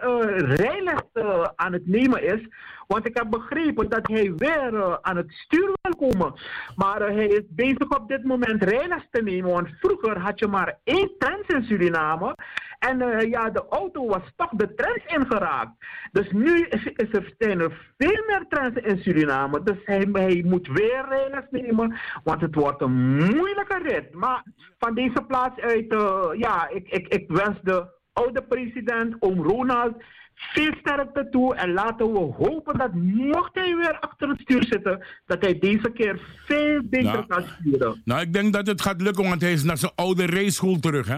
[0.55, 2.47] rijles eh, aan het nemen is.
[2.88, 6.34] Want ik heb begrepen dat hij weer eh, aan het stuur wil komen.
[6.76, 9.52] Maar eh, hij is bezig op dit moment rijles te nemen.
[9.52, 12.36] Want vroeger had je maar één trend in Suriname.
[12.80, 15.71] En eh, ja, de auto was toch de trends ingeraakt.
[16.12, 19.63] Dus nu is, er, zijn er veel meer trends in Suriname.
[19.63, 21.97] Dus hij, moet weer rijles nemen.
[22.23, 24.13] Want het wordt een moeilijke rit.
[24.13, 24.43] Maar
[24.80, 25.95] van deze plaats uit,
[26.38, 29.95] ja, ik, ik, ik wens de oude president, oom Ronald,
[30.38, 31.56] veel sterkte toe.
[31.56, 35.91] En laten we hopen dat mocht hij weer achter het stuur zitten, dat hij deze
[35.91, 37.26] keer veel beter Nou.
[37.28, 38.02] kan sturen.
[38.06, 41.08] Nou, ik denk dat het gaat lukken, want hij is naar zijn oude rijschool terug,
[41.08, 41.17] hè?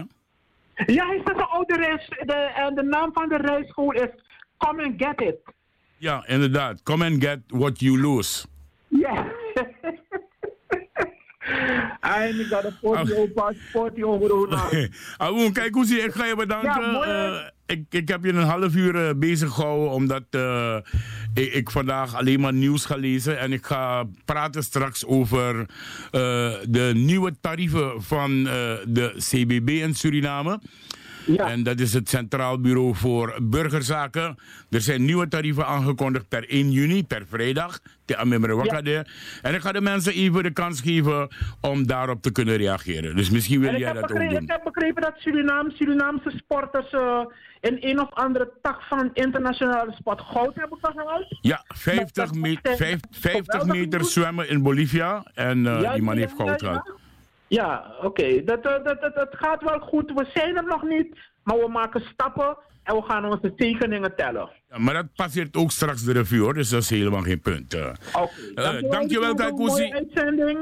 [0.86, 2.08] Ja, hij zegt een oude reis.
[2.08, 4.08] De, en de naam van de rijschool is
[4.56, 5.36] Come and Get It.
[5.96, 6.82] Ja, inderdaad.
[6.82, 8.46] Come and get what you lose.
[8.88, 9.26] Ja.
[12.00, 14.88] En ik had een over Ronald.
[15.16, 16.92] Awoon, kijk hoe zie ik ga je bedanken.
[16.92, 17.36] Ja, hè?
[17.36, 20.76] Eh, ik, ik heb je een half uur eh, bezig gehouden omdat eh,
[21.34, 23.38] ik, ik vandaag alleen maar nieuws ga lezen.
[23.38, 25.60] En ik ga praten straks over
[26.10, 30.60] eh, de nieuwe tarieven van eh, de CBB in Suriname.
[31.36, 34.38] En dat is het Centraal Bureau voor Burgerzaken.
[34.70, 37.80] Er zijn nieuwe tarieven aangekondigd per 1 juni, per vrijdag.
[38.10, 39.06] Te Amemre Wakade.
[39.42, 41.28] En ik ga de mensen even de kans geven
[41.60, 43.16] om daarop te kunnen reageren.
[43.16, 44.30] Dus misschien wil jij dat ook doen.
[44.30, 47.20] ik heb begrepen dat Suriname, Surinaamse sporters eh,
[47.60, 51.38] in een of andere tak van internationale sport goud hebben gehaald.
[51.40, 55.22] Ja, 50, me- vijf- 50 meter zwemmen in Bolivia.
[55.34, 56.92] En Ja, die man heeft goud gehad.
[57.46, 58.44] Ja, oké.
[58.44, 60.12] Dat, eh, dat, dat, dat gaat wel goed.
[60.14, 64.48] We zijn er nog niet, maar we maken stappen en we gaan onze tekeningen tellen.
[64.70, 67.74] Ja, maar dat passeert ook straks de revue hoor, dus dat is helemaal geen punt.
[67.74, 67.92] eh.
[68.12, 68.30] Oké.
[68.54, 69.92] Eh, dankjewel, voor een mooie Kaikousi.
[69.92, 70.58] uitzending.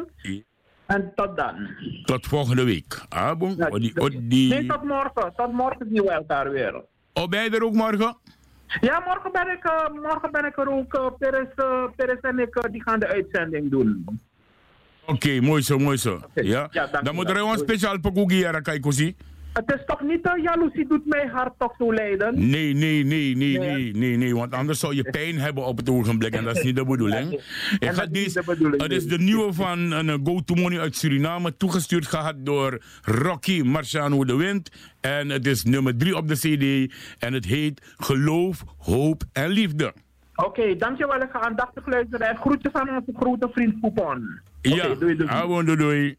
[0.87, 1.69] En tot dan.
[2.05, 3.01] Tot volgende week.
[3.09, 3.57] Ah, bon.
[3.79, 4.49] Die, oh, die...
[4.55, 5.33] Nee, tot morgen.
[5.37, 6.83] Tot morgen zien we elkaar weer.
[7.13, 8.17] Oh, ben je er ook morgen?
[8.81, 10.95] Ja, morgen ben ik, eh, morgen ben ik er ook.
[10.95, 14.21] eh, Peres, eh, Peres en ik eh, die gaan de uitzending doen.
[15.07, 16.21] Oké, mooi zo, mooi zo.
[16.35, 16.69] Ja?
[17.03, 18.63] Dan moet er een speciaal pokoe hier,
[19.53, 22.49] het is toch niet dat jaloezie doet mij hart toch zo lijden?
[22.51, 25.89] Nee, nee, nee, nee, nee, nee, nee, want anders zou je pijn hebben op het
[25.89, 27.33] ogenblik en dat is niet de bedoeling.
[27.79, 27.91] Ik
[28.77, 32.83] het is de nieuwe van een eh, Go To Money uit Suriname, toegestuurd gehad door
[33.03, 34.71] Rocky Marciano de Wind.
[35.01, 39.93] En het is nummer drie op de CD en het heet Geloof, Hoop en Liefde.
[40.45, 41.23] Oké, dankjewel.
[41.23, 44.41] Ik ga aandachtig luisteren en groeten van onze grote vriend Poepon.
[44.63, 45.77] Okay, ja, doei, doei.
[45.77, 46.17] doei.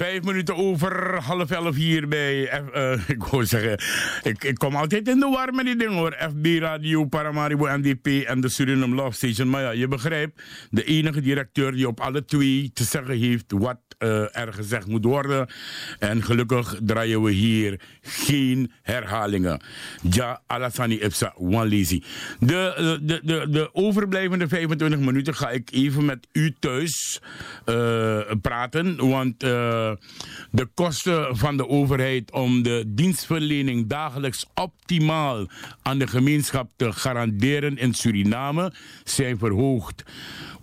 [0.00, 3.80] Vijf minuten over half elf hier bij, eh, ik wou zeggen,
[4.22, 6.16] ik, ik kom altijd in de war met die dingen hoor.
[6.18, 9.50] FB Radio, Paramaribo NDP en de Suriname Love Station.
[9.50, 13.78] Maar ja, je begrijpt, de enige directeur die op alle twee te zeggen heeft wat
[14.00, 15.48] eh, er gezegd moet worden.
[15.98, 19.60] En gelukkig draaien we hier geen herhalingen.
[20.10, 22.02] Ja, Alassani Ipsa, Wanlezi.
[22.38, 27.20] De, eh, de, de, de overblijvende 25 minuten ga ik even met u thuis
[27.64, 29.08] eh, praten.
[29.08, 35.46] Want de kosten van de overheid om de dienstverlening dagelijks optimaal
[35.82, 38.72] aan de gemeenschap te garanderen in Suriname
[39.04, 40.04] zijn verhoogd.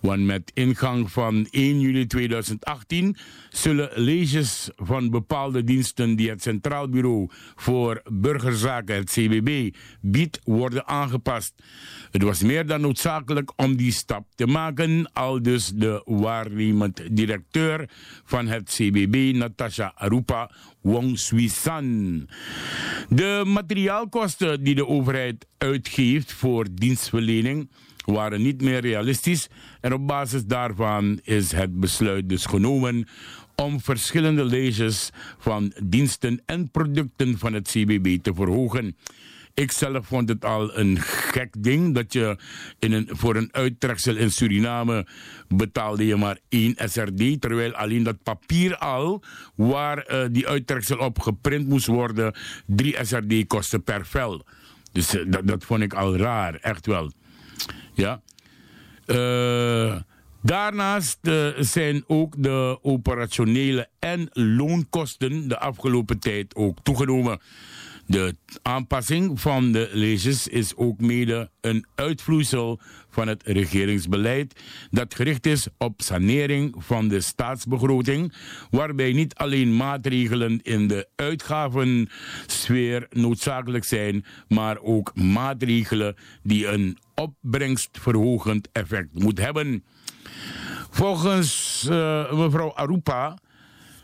[0.00, 3.16] Want met ingang van 1 juli 2018
[3.50, 10.86] zullen leges van bepaalde diensten die het Centraal Bureau voor Burgerzaken, het CBB, biedt, worden
[10.86, 11.54] aangepast.
[12.10, 17.88] Het was meer dan noodzakelijk om die stap te maken, al dus de waarnemend directeur
[18.24, 20.37] van het CBB, Natasha Arupa
[20.80, 22.28] Wong Sui-san.
[23.08, 27.70] De materiaalkosten die de overheid uitgeeft voor dienstverlening
[28.04, 29.48] waren niet meer realistisch
[29.80, 33.06] en op basis daarvan is het besluit dus genomen
[33.54, 38.96] om verschillende leges van diensten en producten van het CBB te verhogen.
[39.58, 42.38] Ik zelf vond het al een gek ding dat je
[42.78, 45.06] in een, voor een uittreksel in Suriname
[45.48, 49.22] betaalde je maar één SRD, terwijl alleen dat papier al
[49.54, 52.34] waar eh, die uittreksel op geprint moest worden,
[52.66, 54.44] drie SRD kostte per vel.
[54.92, 57.12] Dus eh, dat, dat vond ik al raar, echt wel.
[57.94, 58.20] Ja.
[59.06, 59.96] Eh,
[60.42, 61.18] daarnaast
[61.58, 67.40] zijn ook de operationele en loonkosten de afgelopen tijd ook toegenomen.
[68.08, 72.80] De aanpassing van de leges is ook mede een uitvloeisel
[73.10, 78.34] van het regeringsbeleid dat gericht is op sanering van de staatsbegroting,
[78.70, 88.68] waarbij niet alleen maatregelen in de uitgavensfeer noodzakelijk zijn, maar ook maatregelen die een opbrengstverhogend
[88.72, 89.84] effect moet hebben.
[90.90, 93.38] Volgens eh, mevrouw Arupa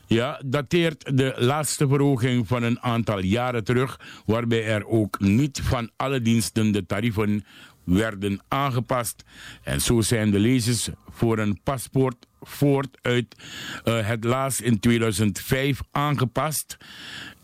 [0.07, 5.91] ja, dateert de laatste verhoging van een aantal jaren terug, waarbij er ook niet van
[5.97, 7.45] alle diensten de tarieven
[7.85, 9.25] werden aangepast.
[9.63, 13.37] En zo zijn de lezers voor een paspoort voort uit
[13.85, 16.77] eh, het laatst in 2005 aangepast.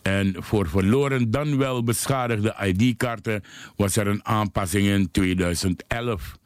[0.03, 3.45] En voor verloren dan wel beschadigde ID-kaarten
[3.77, 6.39] was er een aanpassing in 2011.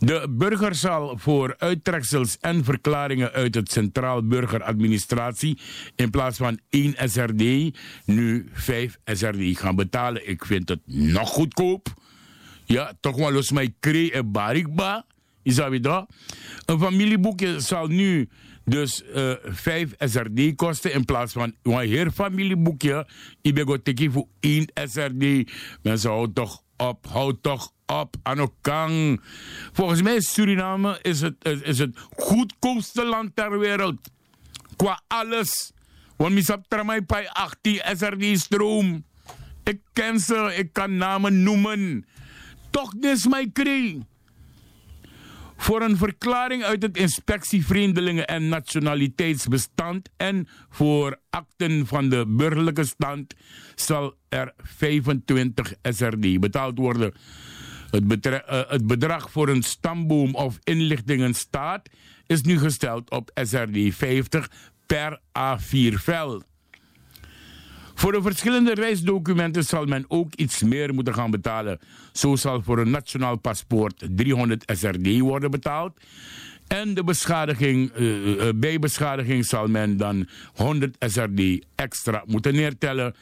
[0.00, 5.58] De burger zal voor uittreksels en verklaringen uit het Centraal Burgeradministratie
[5.96, 7.42] in plaats van 1 SRD
[8.04, 10.28] nu 5 SRD gaan betalen.
[10.28, 11.88] Ik vind het nog goedkoop.
[12.64, 15.06] Ja, toch wel los mij kree barikba.
[15.42, 16.10] Is dat weer dat?
[16.64, 18.28] Een familieboekje zal nu
[18.64, 23.08] dus eh 5 SRD kosten in plaats van een heer familieboekje.
[23.40, 25.52] Ik ben voor 1 SRD.
[25.82, 29.18] Mensen, houd toch op, houd toch op elkaar.
[29.72, 34.10] Volgens mij Suriname is het, is, het goedkoopste land ter wereld.
[34.76, 35.72] Qua alles.
[36.16, 39.04] Want misap tramai pai 18 SRD stroom.
[39.64, 42.06] Ik ken ze, ik kan namen noemen.
[42.70, 44.06] Toch is mijn kring.
[45.56, 53.34] Voor een verklaring uit het inspectievreemdelingen en nationaliteitsbestand en voor akten van de burgerlijke stand
[53.74, 57.12] zal er 25 SRD betaald worden.
[57.90, 61.88] Eh, het bedrag voor een stamboom of inlichtingenstaat
[62.26, 64.50] is nu gesteld op SRD 50
[64.86, 66.42] per A4 vel.
[67.94, 71.78] Voor de verschillende reisdocumenten zal men ook iets meer moeten gaan betalen.
[72.12, 76.00] Zo zal voor een nationaal paspoort 300 SRD worden betaald.
[76.66, 83.14] En de beschadiging, eh, bij beschadiging zal men dan 100 SRD extra moeten neertellen.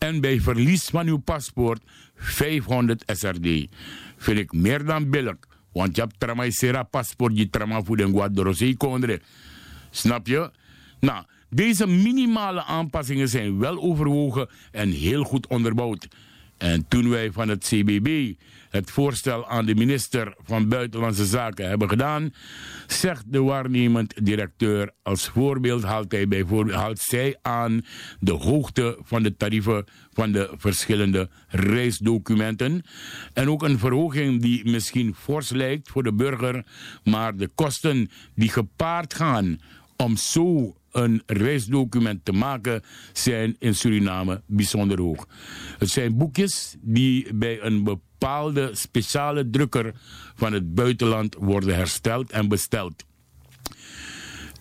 [0.00, 1.82] En bij verlies van uw paspoort
[2.14, 3.68] 500 SRD.
[4.16, 5.36] Vind ik meer dan billig.
[5.72, 9.20] Want je hebt tramai sera paspoort, trama voor de kondre.
[9.90, 10.50] Snap je?
[11.00, 16.08] Nou, deze minimale aanpassingen zijn wel overwogen en heel goed onderbouwd.
[16.60, 18.34] En toen wij van het CBB
[18.70, 22.32] het voorstel aan de minister van Buitenlandse Zaken hebben gedaan,
[22.86, 27.84] zegt de waarnemend directeur als voorbeeld haalt, hij bijvoorbeeld, haalt zij aan
[28.18, 32.82] de hoogte van de tarieven van de verschillende reisdocumenten.
[33.32, 36.64] En ook een verhoging die misschien fors lijkt voor de burger,
[37.04, 39.58] maar de kosten die gepaard gaan
[40.00, 42.82] om zo een reisdocument te maken
[43.12, 45.26] zijn in Suriname bijzonder hoog.
[45.78, 49.94] Het zijn boekjes die bij een bepaalde speciale drukker
[50.34, 53.04] van het buitenland worden hersteld en besteld.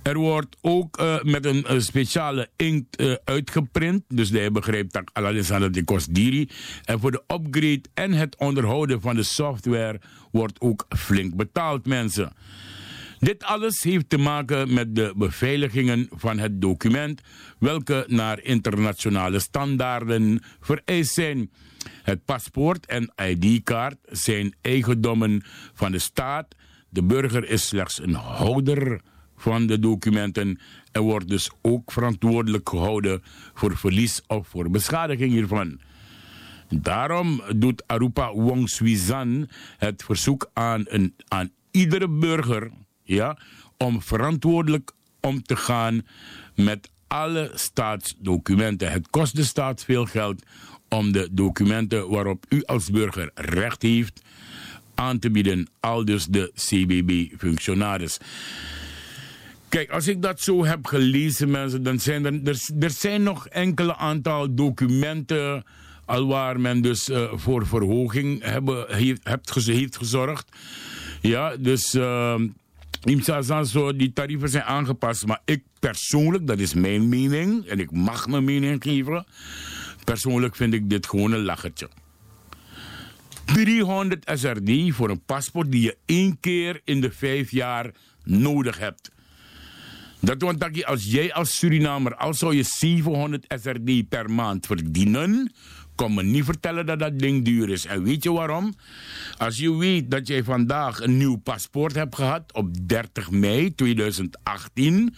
[0.02, 4.04] Er wordt ook eh, met een eh, speciale inkt eh, uitgeprint.
[4.08, 6.50] Dus hij begrijpt dat Alessandro de Cosdiri.
[6.84, 12.34] En voor de upgrade en het onderhouden van de software wordt ook flink betaald, mensen.
[13.20, 17.22] Dit alles heeft te maken met de beveiligingen van het document,
[17.58, 21.52] welke naar internationale standaarden vereist zijn.
[22.04, 25.44] Het paspoort en ID-kaart zijn eigendommen
[25.74, 26.56] van de staat.
[26.90, 29.02] De burger is slechts een houder
[29.38, 30.60] van de documenten
[30.92, 33.22] en wordt dus ook verantwoordelijk gehouden
[33.54, 35.80] voor verlies of voor beschadiging hiervan.
[36.70, 42.72] Daarom doet Arupa Wong Swizan het verzoek aan, een, aan iedere burger
[43.16, 43.38] ja,
[43.78, 44.92] om verantwoordelijk
[45.22, 46.02] om te gaan
[46.56, 48.92] met alle staatsdocumenten.
[48.92, 50.44] Het kost de staat veel geld
[50.90, 54.22] om de documenten waarop u als burger recht heeft
[54.96, 58.18] aan te bieden, al dus de CBB-functionaris.
[59.70, 63.96] Kijk, als ik dat zo heb gelezen, mensen, dan zijn er, er, zijn nog enkele
[63.96, 65.64] aantal documenten
[66.06, 70.52] al waar men dus uh, voor verhoging hebben, heeft, gezorgd.
[71.22, 72.36] Ja, dus uh,
[73.64, 75.26] zo, die tarieven zijn aangepast.
[75.26, 79.26] Maar ik persoonlijk, dat is mijn mening, en ik mag mijn mening geven.
[80.04, 81.90] Persoonlijk vind ik dit gewoon een lachertje.
[83.46, 87.92] 300 SRD voor een paspoort die je één keer in de vijf jaar
[88.24, 89.12] nodig hebt.
[90.22, 95.52] Dat want als jij als Surinamer, al zou je 700 SRD per maand verdienen,
[96.00, 97.86] kom me niet vertellen dat dat ding duur is.
[97.86, 98.74] En weet je waarom?
[99.38, 105.16] Als je weet dat jij vandaag een nieuw paspoort hebt gehad op 30 mei 2018,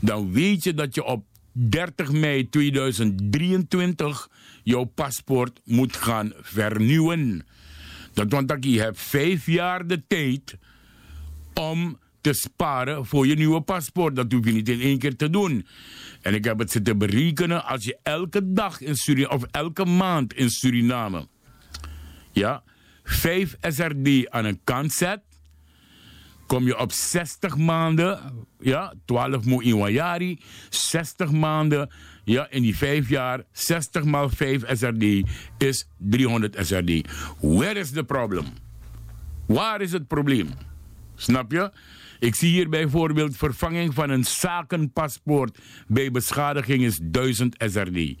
[0.00, 4.30] dan weet je dat je op 30 mei 2023
[4.62, 7.46] jouw paspoort moet gaan vernieuwen.
[8.12, 10.56] Dat want je hebt vijf jaar de tijd
[11.54, 14.16] om te sparen voor je nieuwe paspoort.
[14.16, 15.66] Dat hoef je niet in één keer te doen.
[16.22, 20.34] En ik heb het zitten berekenen als je elke dag in Suriname, of elke maand
[20.34, 21.28] in Suriname,
[22.32, 22.62] ja,
[23.04, 25.20] 5 SRD aan een kant zet,
[26.46, 28.20] kom je op 60 maanden,
[28.60, 31.90] ja, 12 mo in jari, 60 maanden,
[32.24, 35.04] ja, in die 5 jaar, 60 maal 5 SRD
[35.58, 37.08] is 300 SRD.
[37.40, 38.46] Where is the problem?
[39.46, 40.48] Waar is het probleem?
[41.14, 41.72] Snap je?
[42.18, 48.14] Ik zie hier bijvoorbeeld vervanging van een zakenpaspoort bij beschadiging is 1000 SRD.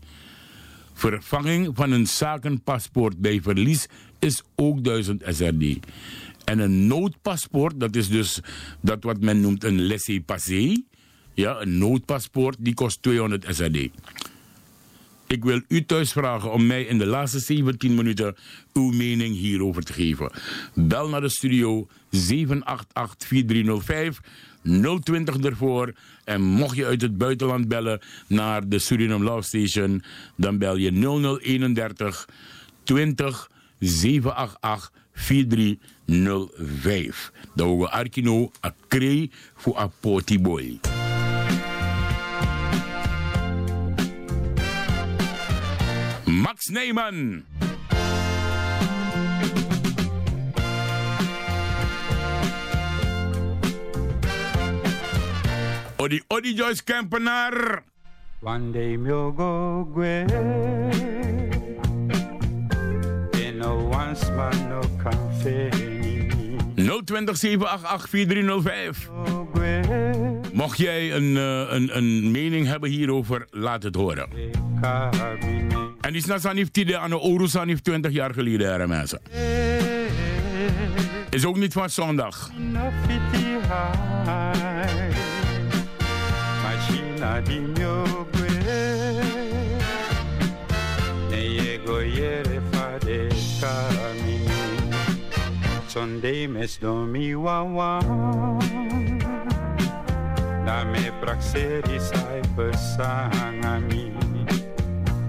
[0.92, 3.86] Vervanging van een zakenpaspoort bij verlies
[4.18, 5.78] is ook 1000 SRD.
[6.44, 8.40] En een noodpaspoort, dat is dus
[8.80, 10.82] dat wat men noemt een laissez-passer.
[11.34, 13.88] Ja, een noodpaspoort, die kost 200 SRD.
[15.26, 18.36] Ik wil u thuis vragen om mij in de laatste 17 minuten
[18.72, 20.32] uw mening hierover te geven.
[20.74, 22.18] Bel naar de studio 788-4305.
[25.02, 25.92] 020 ervoor.
[26.24, 30.02] En mocht je uit het buitenland bellen naar de Suriname Love Station,
[30.36, 32.28] dan bel je 0031
[32.82, 37.32] 20 788 4305.
[37.54, 39.90] Dat we Arkino a kree voor a
[40.40, 40.78] boy.
[46.46, 47.42] Max Neyman.
[55.98, 57.82] Odi Odi Joyce Kempenaar.
[58.42, 60.26] One day mio go gwe.
[63.58, 65.70] no once man no cafe.
[66.76, 67.36] 020
[70.52, 74.28] Mocht jij een, uh, een, een mening hebben hierover, laat het horen.
[76.06, 79.20] En die snap niet die aan de Orusan heeft 20 jaar geleden, hè, mensen.
[81.30, 82.50] Is ook niet van zondag.
[95.86, 98.00] Sunday mes domi wawa
[100.64, 104.25] Da me praxeri sai persangami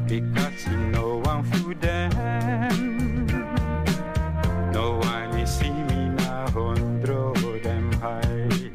[0.08, 3.28] Because you know I'm food them.
[4.72, 8.72] No one is see me na hondro them high.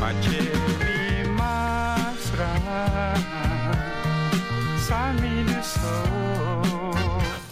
[0.00, 0.42] Mache
[0.80, 2.50] mi masra
[4.86, 5.94] Sami de so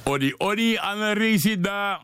[0.07, 2.01] Odi odi ana resida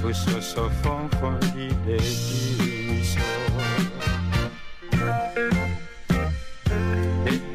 [0.00, 2.43] Puso so fon fon di de di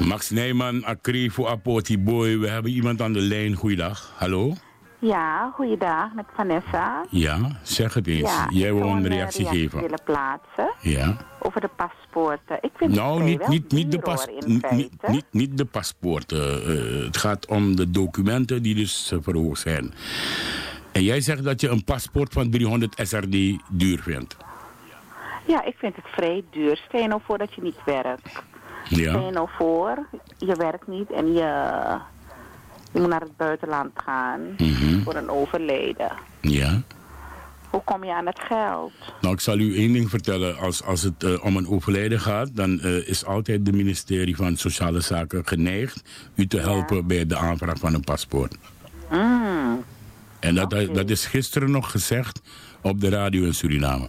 [0.00, 2.38] Max Nijman, Acri voor Apoti Boy.
[2.38, 3.54] We hebben iemand aan de lijn.
[3.54, 4.12] Goeiedag.
[4.16, 4.54] Hallo?
[4.98, 7.04] Ja, goeiedag, met Vanessa.
[7.10, 8.20] Ja, zeg het eens.
[8.20, 9.80] Ja, Jij wil een eh, reactie reactie geven.
[9.80, 11.16] willen plaatsen Ja.
[11.38, 12.58] over de paspoorten.
[12.60, 14.26] Ik vind Nou, niet, wel niet, niet, de pas,
[15.06, 16.62] niet, niet, de paspoorten.
[16.62, 19.94] Eh, het gaat om de documenten die dus verhoogd zijn.
[20.92, 23.36] En jij zegt dat je een paspoort van 300 SRD
[23.70, 24.36] duur vindt.
[25.46, 26.76] Ja, ik vind het vrij duur.
[26.88, 28.28] Stel je nou voor dat je niet werkt.
[28.84, 29.30] Stel je Ja.
[29.30, 30.06] nou voor,
[30.38, 31.72] je werkt niet en je,
[32.92, 35.02] je moet naar het buitenland gaan Mhm.
[35.02, 36.12] voor een overleden.
[36.40, 36.80] Ja.
[37.70, 38.92] Hoe kom je aan het geld?
[39.20, 40.58] Nou, ik zal u één ding vertellen.
[40.58, 44.56] Als, als het eh, om een overlijden gaat, dan eh, is altijd de ministerie van
[44.56, 46.02] Sociale Zaken geneigd
[46.34, 48.56] u te helpen bij de aanvraag van een paspoort.
[49.10, 49.84] Mm.
[50.40, 52.40] En dat, dat is gisteren nog gezegd
[52.82, 54.08] op de radio in Suriname.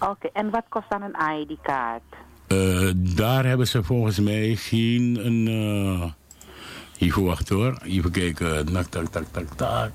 [0.00, 2.02] Oké, en wat kost dan een ID-kaart?
[2.46, 5.46] Eh, daar hebben ze volgens mij geen een.
[6.02, 6.10] eh
[6.98, 7.78] even wachten hoor.
[7.82, 8.72] Even kijken.
[8.72, 9.90] Tak, tak, tak, tak, tak.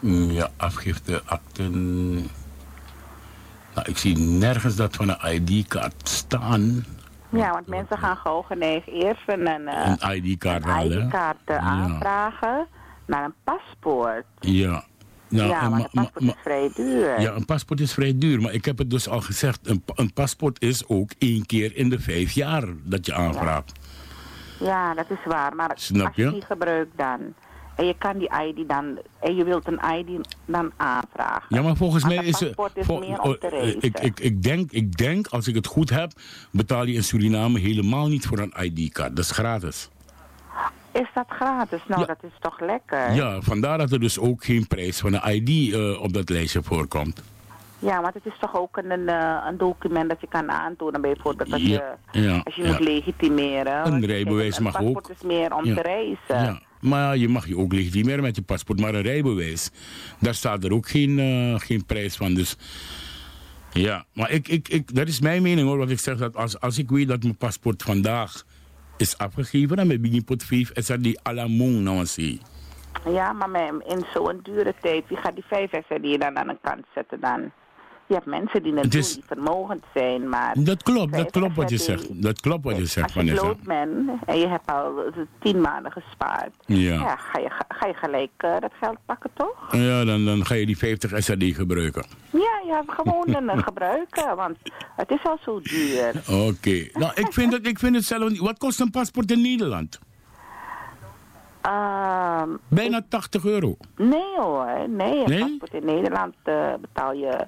[0.00, 1.72] Mm, Ja, afgifte, akten.
[3.74, 6.84] Nou, ik zie nergens dat van een ID-kaart staan.
[7.28, 10.90] Ja, want mensen gaan gauw geneigd eerst een, een, eh, Een ID-kaart een
[11.46, 11.58] Ja.
[11.58, 12.66] aanvragen
[13.06, 14.24] naar een paspoort.
[14.40, 14.84] Ja.
[15.28, 17.20] Nou, ja, maar ma- een paspoort is vrij duur.
[17.20, 18.40] Ja, een paspoort is vrij duur.
[18.40, 19.68] Maar ik heb het dus al gezegd.
[19.68, 23.72] Een, een paspoort is ook één keer in de vijf jaar dat je aanvraagt.
[24.60, 25.54] Ja, dat is waar.
[25.54, 27.20] Maar Snap als je die gebruikt dan...
[27.76, 28.98] En je kan die ID dan...
[29.20, 31.42] En je wilt een ID dan aanvragen.
[31.56, 32.54] Ja, maar volgens mij is het...
[32.54, 35.54] paspoort is vol- meer om te eh, ik, ik, ik, denk, ik denk, als ik
[35.54, 36.12] het goed heb,
[36.52, 39.16] betaal je in Suriname helemaal niet voor een ID-kaart.
[39.16, 39.88] Dat is gratis.
[41.00, 41.80] Is dat gratis?
[41.88, 43.12] Nou, dat is toch lekker?
[43.14, 46.62] Ja, vandaar dat er dus ook geen prijs van een ID eh, op dat lijstje
[46.62, 47.22] voorkomt.
[47.78, 51.52] Ja, want het is toch ook een, eh, een document dat je kan aantonen, bijvoorbeeld
[51.52, 53.86] als je, ja, als je moet legitimeren.
[53.86, 54.92] Een rijbewijs een mag ook.
[54.92, 55.74] paspoort is meer om Ja.
[55.74, 56.18] te reizen.
[56.52, 58.80] Ja, maar je mag je ook legitimeren met je paspoort.
[58.80, 59.70] Maar een rijbewijs,
[60.20, 62.34] daar staat er ook geen, eh, geen prijs van.
[62.34, 62.56] Dus
[63.72, 65.78] ja, maar ik, ik, ik, dat is mijn mening hoor.
[65.78, 68.44] Wat ik zeg, dat als, als ik weet dat mijn paspoort vandaag
[68.98, 72.40] is afgegeven, dan ben ik pot 5 is er die alamong nou zie.
[73.04, 76.84] Ja, maar in zo'n dure tijd, wie gaat die vijf SRD dan aan de kant
[76.94, 77.52] zetten dan?
[78.08, 80.54] Je hebt mensen die is- die vermogend zijn, maar...
[80.58, 82.22] Dat klopt, dat klopt wat je zegt.
[82.22, 84.92] Dat klopt wat je zegt, Als je bloot bent en je hebt al
[85.40, 87.16] tien maanden gespaard, Ja.
[87.16, 89.66] ga, je, ga je gelijk eh, dat geld pakken, toch?
[89.72, 92.04] Ja, dan, dan ga je die 50 SRD gebruiken.
[92.30, 94.56] Ja, je hebt gewoon een eh, gebruiken, want
[94.96, 96.12] het is al zo duur.
[96.48, 96.88] Oké.
[96.92, 98.38] Nou, ik vind, het, ik vind het zelf niet.
[98.40, 99.98] Wat kost een paspoort in Nederland?
[101.62, 103.76] Ehm, Bijna 80 euro.
[103.96, 105.18] nee hoor, nee.
[105.18, 105.40] Een Nee?
[105.40, 107.46] paspoort in Nederland eh, betaal je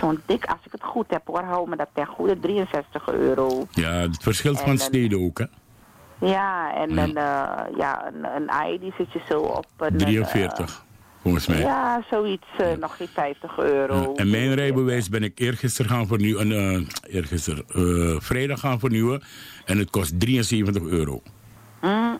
[0.00, 3.66] zo'n dik, als ik het goed heb hoor, hou me dat ten goede, 63 euro.
[3.70, 5.44] Ja, het verschilt En van dan- steden ook, hè?
[6.26, 9.96] Ja, en Een, eh, ja, een, een ID zit je zo op een...
[9.96, 10.84] 43,
[11.22, 11.64] volgens eh, mij.
[11.64, 14.14] ja, zoiets, eh, nog geen 50 euro.
[14.14, 16.52] En mijn rijbewijs ben ik eergisteren gaan vernieuwen.
[16.52, 19.22] eh eergisteren, eh, vrijdag gaan vernieuwen.
[19.64, 21.22] En het kost 73 euro.
[21.80, 22.18] Mm,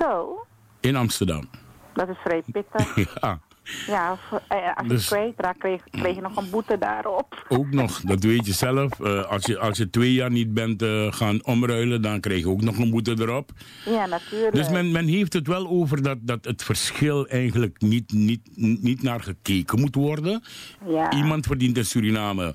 [0.00, 0.44] zo,
[0.80, 1.48] In Amsterdam.
[1.92, 2.94] dat is vrij pittig.
[3.20, 3.38] ja,
[3.86, 4.18] ja,
[4.48, 7.44] eh, als je Dus- het kwijt raakt, kreeg, kreeg je nog een boete daarop.
[7.48, 8.00] ook nog.
[8.00, 9.00] Dat weet je zelf.
[9.00, 12.48] Eh, als, je, als je twee jaar niet bent eh, gaan omruilen, dan krijg je
[12.48, 13.50] ook nog een boete erop.
[13.84, 14.54] Ja, natuurlijk.
[14.54, 18.40] Dus men, men heeft het wel over dat, dat het verschil eigenlijk niet, niet,
[18.82, 20.42] niet naar gekeken moet worden.
[20.86, 21.12] Ja.
[21.12, 22.54] Iemand verdient in Suriname,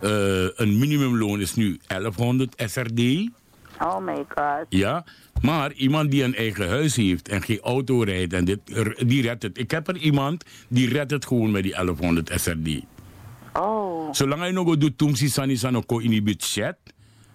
[0.00, 3.28] een minimumloon is nu 1100 SRD.
[3.82, 4.66] Oh my god.
[4.68, 5.04] Ja,
[5.42, 8.58] maar iemand die een eigen huis heeft en geen auto rijdt, en dit,
[9.06, 9.58] die redt het.
[9.58, 12.82] Ik heb er iemand die redt het gewoon met die 1100 SRD.
[13.52, 14.12] Oh.
[14.12, 16.76] Zolang hij nog doet, toen Sani Sanoko in die budget.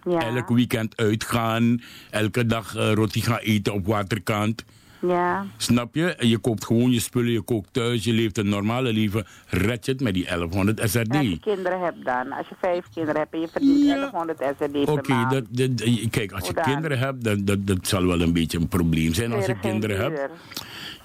[0.10, 0.20] Ja.
[0.20, 4.64] Elk weekend uitgaan, elke dag eh, roti gaan eten op waterkant.
[5.00, 5.46] Ja.
[5.58, 6.16] Snap je?
[6.20, 9.26] Je koopt gewoon je spullen, je kookt thuis, je leeft een normale leven.
[9.48, 11.16] Red je het met die 1100 SRD.
[11.16, 14.90] Als je kinderen hebt dan, als je vijf kinderen hebt en je verdient 1100 SRD
[14.90, 15.44] Oké,
[16.10, 16.64] kijk, als je Hoe dan?
[16.64, 19.98] kinderen hebt, dat, dat, dat zal wel een beetje een probleem zijn als je kinderen
[19.98, 20.30] hebt.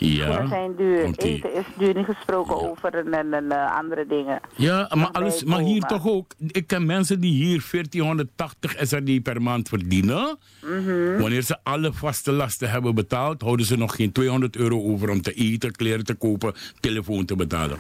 [0.01, 1.05] Ja, Dingen zijn duur.
[1.17, 1.95] Eten is duur.
[1.95, 4.41] Niet gesproken over en, en, en, eh, andere dingen.
[4.57, 6.33] Ja, maar, alles, maar hier toch ook.
[6.47, 10.39] Ik ken mensen die hier 1480 SRD per maand verdienen.
[10.63, 11.21] Mhm.
[11.21, 15.23] Wanneer ze alle vaste lasten hebben betaald, houden ze nog geen 200 euro over om
[15.23, 17.79] te eten, kleren te kopen, telefoon te betalen.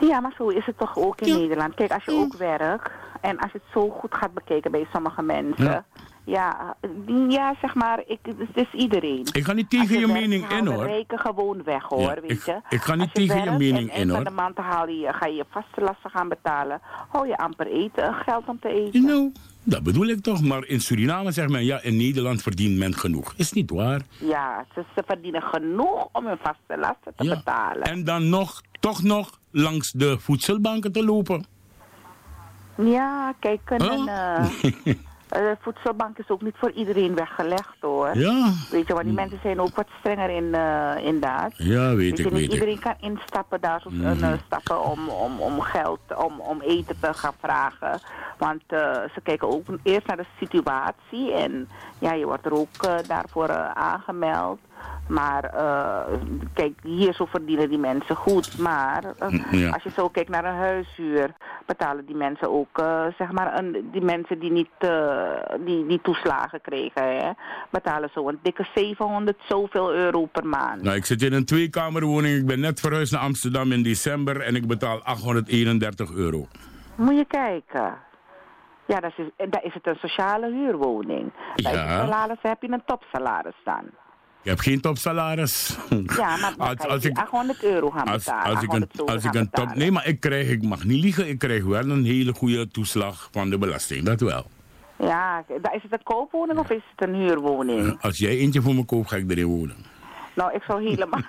[0.00, 1.74] Ja, maar zo is het toch ook in Nederland.
[1.74, 2.90] Kijk, als je ook werkt
[3.20, 5.84] en als je het zo goed gaat bekijken bij sommige mensen.
[6.24, 6.76] Ja.
[7.28, 9.26] Ja, zeg maar, ik, het is iedereen.
[9.32, 10.84] Ik ga niet Als tegen je mening in hoor.
[10.84, 12.60] reken gewoon weg hoor, Ja, weet ik- je.
[12.68, 14.14] ik ga niet Als tegen je mening en in, hoor.
[14.16, 16.80] van de maand haal je, ga je je vaste lasten gaan betalen.
[17.08, 19.04] Hou je amper eten, geld om te eten.
[19.04, 19.32] Nou,
[19.62, 20.42] dat bedoel ik toch.
[20.42, 23.34] Maar in Suriname zegt men, ja, in Nederland verdient men genoeg.
[23.36, 24.00] Is niet waar.
[24.18, 27.34] Ja, ze, ze verdienen genoeg om hun vaste lasten te Ja.
[27.36, 27.82] betalen.
[27.82, 31.44] En dan nog, toch nog langs de voedselbanken te lopen.
[32.76, 34.08] Ja, kijk, een, Huh?
[34.84, 34.94] eh,
[35.32, 38.16] de voedselbank is ook niet voor iedereen weggelegd hoor.
[38.18, 38.50] Ja.
[38.70, 41.52] Weet je, want die mensen zijn ook wat strenger in, eh in dat.
[41.56, 42.52] Ja, weet je, ik, niet weet ik.
[42.52, 44.24] iedereen kan instappen daar, zo, Mhm.
[44.24, 48.00] eh, stappen om, om, om geld, om, om eten te gaan vragen.
[48.38, 48.78] Want eh,
[49.14, 51.68] ze kijken ook eerst naar de situatie en
[51.98, 54.58] ja, je wordt er ook eh, daarvoor eh, aangemeld.
[55.08, 56.18] Maar eh,
[56.54, 58.58] kijk, hier zo verdienen die mensen goed.
[58.58, 59.70] Maar eh, Mm, ja.
[59.70, 61.30] als je zo kijkt naar een huishuur,
[61.66, 65.28] betalen die mensen ook, eh, zeg maar, een, die mensen die niet eh,
[65.64, 67.30] die, die toeslagen kregen, hè,
[67.70, 70.82] betalen zo een dikke 700 zoveel euro per maand.
[70.82, 72.36] Nou, ik zit in een tweekamerwoning.
[72.38, 76.46] Ik ben net verhuisd naar Amsterdam in december en ik betaal 831 euro.
[76.94, 77.94] Moet je kijken.
[78.86, 81.32] Ja, dat is, daar is het een sociale huurwoning.
[81.62, 82.04] Bij Ja.
[82.04, 83.82] salaris heb je een topsalaris dan.
[84.42, 85.76] Ik heb geen topsalaris.
[86.16, 88.54] Ja, maar Als- als ik- 800 euro gaan Als, betalen.
[88.54, 89.50] als ik een, 800 zoveel als ik een top.
[89.54, 89.78] betalen.
[89.78, 93.28] Nee, maar ik krijg, ik mag niet liegen, ik krijg wel een hele goede toeslag
[93.32, 94.04] van de belasting.
[94.04, 94.46] Dat wel.
[94.98, 97.96] Ja, daar is het een koopwoning of is het een huurwoning?
[98.00, 99.76] Als jij eentje voor me koopt, ga ik erin wonen.
[100.34, 101.20] Nou, ik zou helemaal,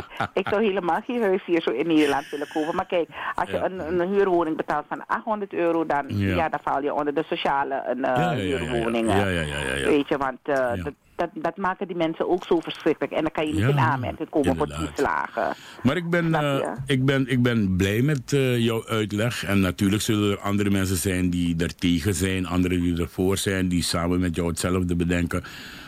[0.34, 2.76] ik zou helemaal geen huis hier zo in Nederland willen kopen.
[2.76, 3.64] Maar kijk, als je Ja.
[3.64, 6.34] een, een huurwoning betaalt van 800 euro, dan, Ja.
[6.34, 6.48] ja.
[6.48, 9.16] dan val je onder de sociale eh, Ja, ja, huurwoningen.
[9.16, 9.86] Ja, ja, ja, ja, ja.
[9.86, 10.92] Weet je, want dat,
[11.32, 13.12] dat, dat maken die mensen ook zo verschrikkelijk.
[13.12, 14.86] En dan kan je niet Ja, in aanmerking komen voor inderdaad.
[14.96, 15.54] toeslagen.
[15.82, 19.44] Maar ik ben, eh, ik ben, ik ben blij met eh, jouw uitleg.
[19.44, 22.46] En natuurlijk zullen er andere mensen zijn die er tegen zijn.
[22.46, 25.42] Anderen die ervoor zijn, die samen met jou hetzelfde bedenken.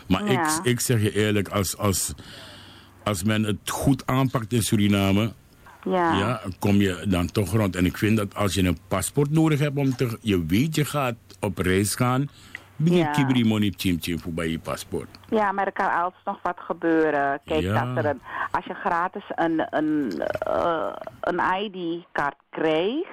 [0.09, 0.59] Maar Ja.
[0.59, 2.14] ik, ik zeg je eerlijk, als, als,
[3.05, 5.32] als men het goed aanpakt in Suriname...
[5.85, 6.18] Ja.
[6.18, 7.76] Ja, kom je dan toch rond.
[7.76, 10.18] En ik vind dat als je een paspoort nodig hebt om te...
[10.20, 12.28] Je weet, je gaat op reis gaan.
[12.85, 13.11] Begin Ja.
[13.11, 15.09] kibri money chim voor bij je paspoort.
[15.28, 17.41] Ja, maar er kan altijd nog wat gebeuren.
[17.45, 17.85] Kijk, Ja.
[17.95, 18.20] dat er een,
[18.51, 23.07] als je gratis een, een, eh, een ID-kaart krijgt,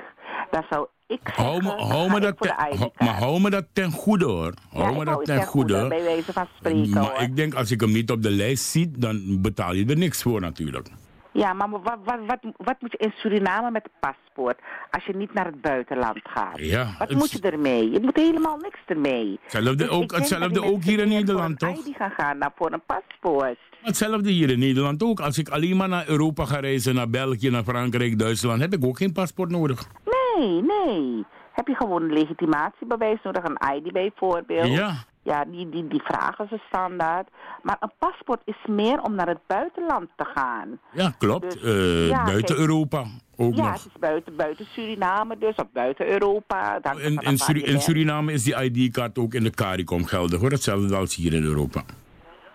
[0.51, 2.55] dan zou ik Hou me, hou me dat ten,
[2.97, 4.53] maar hou me dat ten goede hoor.
[4.71, 5.87] Hou Ja, me dat ten ten goede, goede.
[5.89, 7.21] bij wijze van spreken, Maar hoor.
[7.21, 10.21] ik denk als ik hem niet op de lijst zie, dan betaal je er niks
[10.21, 10.89] voor natuurlijk.
[11.33, 14.59] Ja, maar wat, wat, wat, wat moet je in Suriname met een paspoort
[14.91, 16.59] als je niet naar het buitenland gaat?
[16.59, 17.91] Ja, wat het- moet je ermee?
[17.91, 19.39] Je moet helemaal niks ermee.
[19.41, 21.85] Hetzelfde Dus ook, hetzelfde ook hier in Nederland voor toch?
[21.85, 23.57] een ID gaan gaan, naar voor een paspoort.
[23.81, 25.19] Hetzelfde hier in Nederland ook.
[25.19, 28.85] Als ik alleen maar naar Europa ga reizen, naar België, naar Frankrijk, Duitsland, heb ik
[28.85, 29.87] ook geen paspoort nodig.
[30.05, 31.25] Nee, nee.
[31.51, 34.67] Heb je gewoon een legitimatiebewijs nodig, een ID bijvoorbeeld?
[34.67, 34.93] Ja.
[35.23, 37.27] Ja, die, die, die vragen ze standaard.
[37.61, 40.79] Maar een paspoort is meer om naar het buitenland te gaan.
[40.91, 41.51] Ja, klopt.
[41.51, 42.59] Dus, Eh, ja, buiten kijk.
[42.59, 43.05] Europa
[43.37, 43.73] ook ja, nog.
[43.73, 46.79] het is buiten, buiten Suriname dus, of buiten Europa.
[46.79, 47.17] Dan In,
[47.63, 50.51] in Suriname is die ID-kaart ook in de CARICOM geldig hoor.
[50.51, 51.83] Hetzelfde als hier in Europa.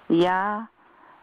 [0.06, 0.70] Ja.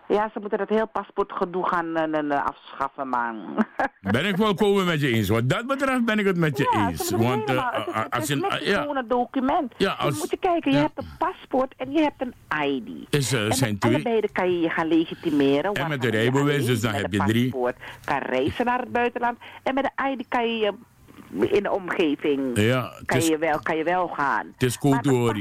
[0.07, 3.37] Ja, ze moeten dat heel paspoortgedoe gaan eh, eh, eh, afschaffen, man.
[4.11, 5.29] Ben ik volkomen met je eens.
[5.29, 7.09] Wat dat betreft ben ik het met je Ja, eens.
[7.11, 8.47] Want helemaal- het is- het als is je...
[8.47, 9.73] eh, ja, gewoon een document.
[9.77, 10.83] Ja, als- Je moet je kijken, je ja.
[10.83, 12.33] hebt een paspoort en je hebt een
[12.65, 13.07] ID.
[13.09, 15.73] Is, en zijn twee- allebei kan je je gaan legitimeren.
[15.73, 17.49] En met de rijbewijs, dus dan heb een je drie.
[17.49, 17.75] paspoort
[18.05, 19.37] kan reizen naar het buitenland.
[19.63, 20.73] En met een ID kan je je
[21.39, 24.45] in de omgeving Ja, kan, is- je wel, kan je wel gaan.
[24.53, 25.35] Het is cultuur.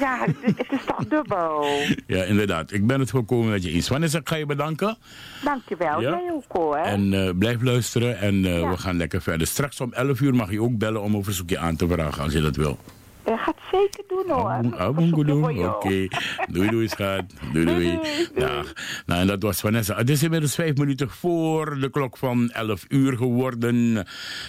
[0.00, 1.66] ja, het, is- het is toch dubbel.
[2.06, 2.72] Ja, inderdaad.
[2.72, 3.86] Ik ben het volkomen met je eens.
[3.88, 4.96] Vanessa, ik ga je bedanken.
[5.44, 6.10] Dankjewel, Ja.
[6.10, 6.76] jij ook hoor.
[6.76, 9.46] En eh, blijf luisteren en eh, we gaan lekker verder.
[9.46, 12.32] Straks om 11 uur mag je ook bellen om een verzoekje aan te vragen als
[12.32, 12.78] je dat wil.
[13.26, 14.78] Je gaat zeker doen hoor.
[14.78, 15.68] Abongo doen.
[15.68, 16.08] Oké.
[16.50, 17.24] Doei doei schat.
[17.52, 17.98] Doei doei.
[18.34, 18.72] Dag.
[19.06, 19.96] Nou, en dat was Vanessa.
[19.96, 24.06] Het is inmiddels vijf minuten voor de klok van 11 uur geworden.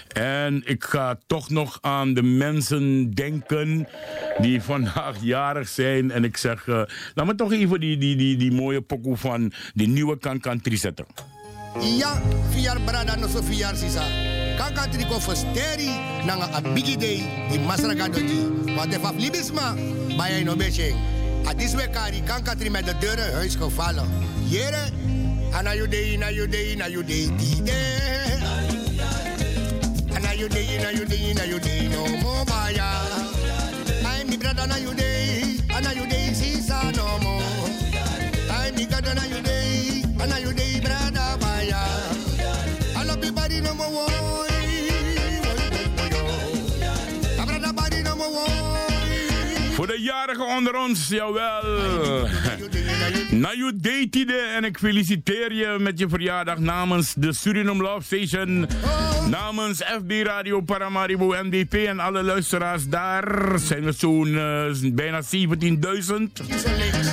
[0.07, 3.88] En ik ga toch nog aan de mensen denken
[4.38, 6.11] die vandaag jarig zijn.
[6.11, 6.82] En ik zeg, eh,
[7.13, 11.05] laat me toch even die, die, die, die mooie pokoe van die nieuwe Kankan zetten.
[11.82, 14.26] Ja, vier brada no so vier sisa.
[14.57, 15.89] Kaka triko fosteri
[16.25, 18.73] nanga a bigi day di masraga doji.
[18.75, 19.75] Wat de faf libisma,
[20.17, 20.93] bij no beetje.
[21.45, 24.07] A dis we kari kanka tri met de deuren huis gevallen.
[24.49, 24.89] Jere,
[25.53, 27.31] Ana you day, na na di.
[30.15, 30.31] Ana na
[30.73, 31.45] na
[31.89, 32.89] no more baya.
[34.05, 34.91] I me brother na you
[35.69, 36.16] ana
[49.88, 51.61] De jarigen onder ons, jawel.
[53.31, 58.67] Na je datede en ik feliciteer je met je verjaardag namens de Suriname Love Station.
[59.29, 65.21] Namens FB Radio Paramaribo MDP en alle luisteraars daar zijn we zo'n eh, bijna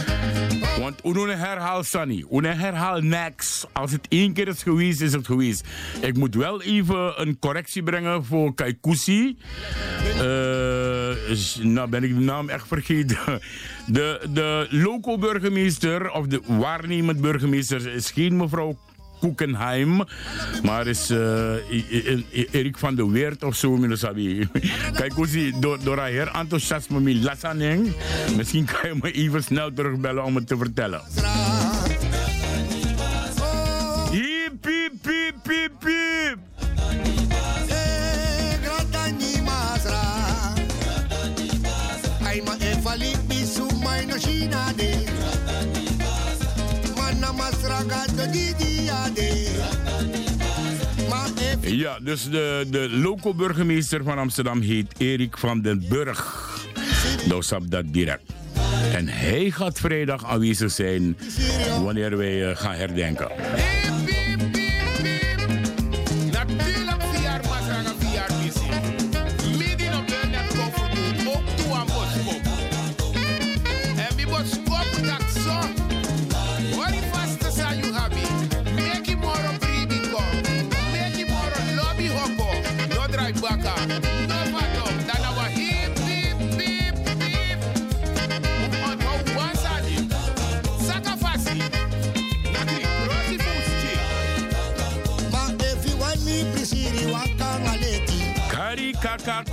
[0.08, 0.13] 17.000.
[1.02, 3.66] Want hoe herhaal Sunny, hoe herhaal Max.
[3.72, 5.66] Als het één keer is geweest, is het geweest.
[6.00, 9.36] Ik moet wel even een correctie brengen voor Kaikousi.
[10.20, 13.18] Eh, is- nou ben ik de naam echt vergeten.
[13.86, 18.78] De, de loco-burgemeester, of de waarnemend burgemeester, is geen mevrouw
[19.20, 20.02] Koekenheim,
[20.62, 24.48] maar is I- Erik van de Weert of zo, meneer Sabi.
[25.00, 27.92] Kijk hoe ze door, door haar enthousiasme mee lassaneng.
[28.36, 31.00] Misschien kan je me even snel terugbellen om het te vertellen.
[34.10, 36.38] Hiep, piep, piep, piep, piep.
[42.44, 42.56] Ma
[44.78, 44.96] e.
[46.96, 48.73] Mana masra gato di
[51.84, 56.48] Ja, dus de, de loco-burgemeester van Amsterdam heet Erik van den Burg.
[57.28, 58.32] Nou, snap dat direct.
[58.92, 61.16] En hij gaat vrijdag aanwezig zijn
[61.82, 63.28] wanneer wij eh, gaan herdenken.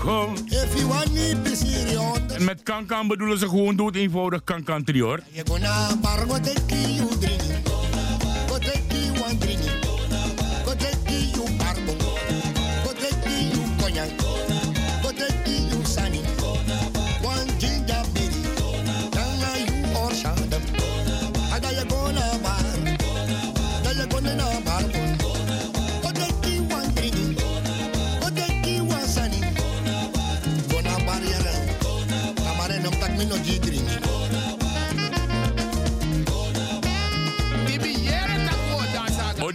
[0.02, 0.34] Kom.
[0.46, 4.84] If you want me prisiri on En met kankan bedoelen ze gewoon dood eenvoudig kankan
[5.02, 5.20] hoor.
[5.32, 5.46] You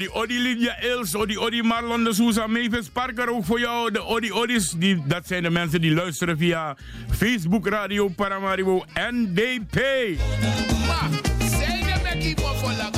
[0.06, 3.90] Odi Odi Lydia Els, Odi Odi Marlon de Souza, Mavis Parker, ook voor jou.
[3.90, 6.76] De Odi Odis, die, dat zijn de mensen die luisteren via
[7.10, 9.80] Facebook, Radio Paramaribo, NDP.
[10.86, 11.08] Ma,
[12.42, 12.95] mo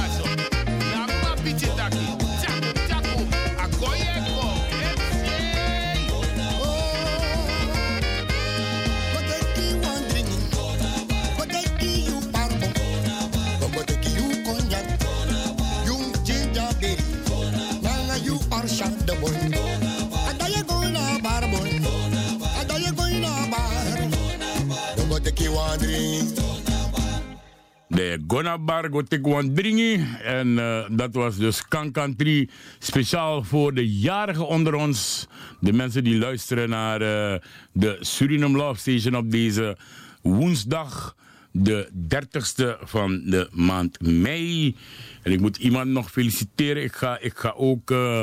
[28.28, 30.06] Gonabar Gotekwan Dringi.
[30.22, 32.50] En eh, dat was dus Kankan 3.
[32.78, 35.26] Speciaal voor de jarigen onder ons.
[35.60, 37.40] De mensen die luisteren naar eh,
[37.72, 39.76] de Suriname Love Station op deze
[40.22, 41.16] woensdag.
[41.50, 44.76] De 30ste van de maand mei.
[45.22, 46.82] En ik moet iemand nog feliciteren.
[46.82, 48.22] Ik ga, ik ga ook eh,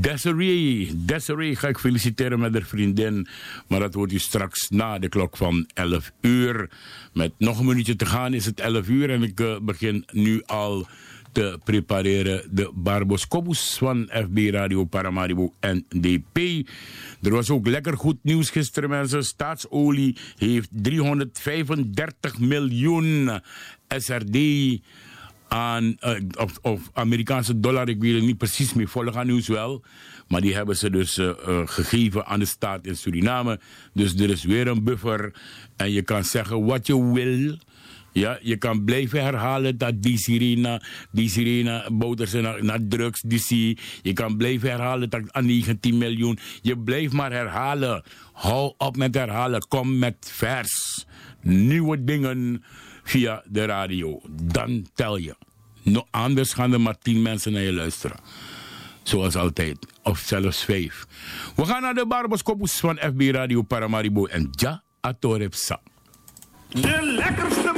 [0.00, 0.90] Desiree.
[0.96, 3.26] Desiree ga ik feliciteren met haar vriendin.
[3.66, 6.70] Maar dat wordt u straks na de klok van 11 uur.
[7.12, 9.10] Met nog een minuutje te gaan is het 11 uur.
[9.10, 10.86] En ik eh, begin nu al
[11.36, 16.68] te prepareren de Barboscopus van FB Radio Paramaribo NDP.
[17.22, 19.24] Er was ook lekker goed nieuws gisteren, mensen.
[19.24, 23.40] Staatsolie heeft 335 miljoen
[23.88, 24.36] SRD
[25.48, 26.14] aan, eh,
[26.62, 29.84] of, Amerikaanse dollar, ik weet het niet precies meer volgen nieuws wel.
[30.28, 33.60] Maar die hebben ze dus eh, eh, gegeven aan de staat in Suriname.
[33.92, 35.34] Dus er is weer een buffer.
[35.76, 37.58] En je kan zeggen wat je wil.
[38.12, 43.38] Ja, je kan blijven herhalen dat die sirene, die sirene boters naar, naar drugs, die
[43.38, 43.78] zie.
[44.02, 46.38] Je kan blijven herhalen dat aan 19 miljoen.
[46.62, 48.02] Je blijft maar herhalen.
[48.32, 49.68] Hou op met herhalen.
[49.68, 51.06] Kom met vers.
[51.42, 52.62] Nieuwe dingen
[53.06, 54.20] via de radio.
[54.30, 55.34] Dan tel je.
[55.82, 58.16] No, anders gaan er maar tien mensen naar je luisteren.
[59.02, 59.86] Zoals altijd.
[60.02, 61.06] Of zelfs vijf.
[61.56, 65.80] We gaan naar de Barboskopus van FB Radio Paramaribo en Ja Atorep Sa.
[66.68, 67.72] De lekkerste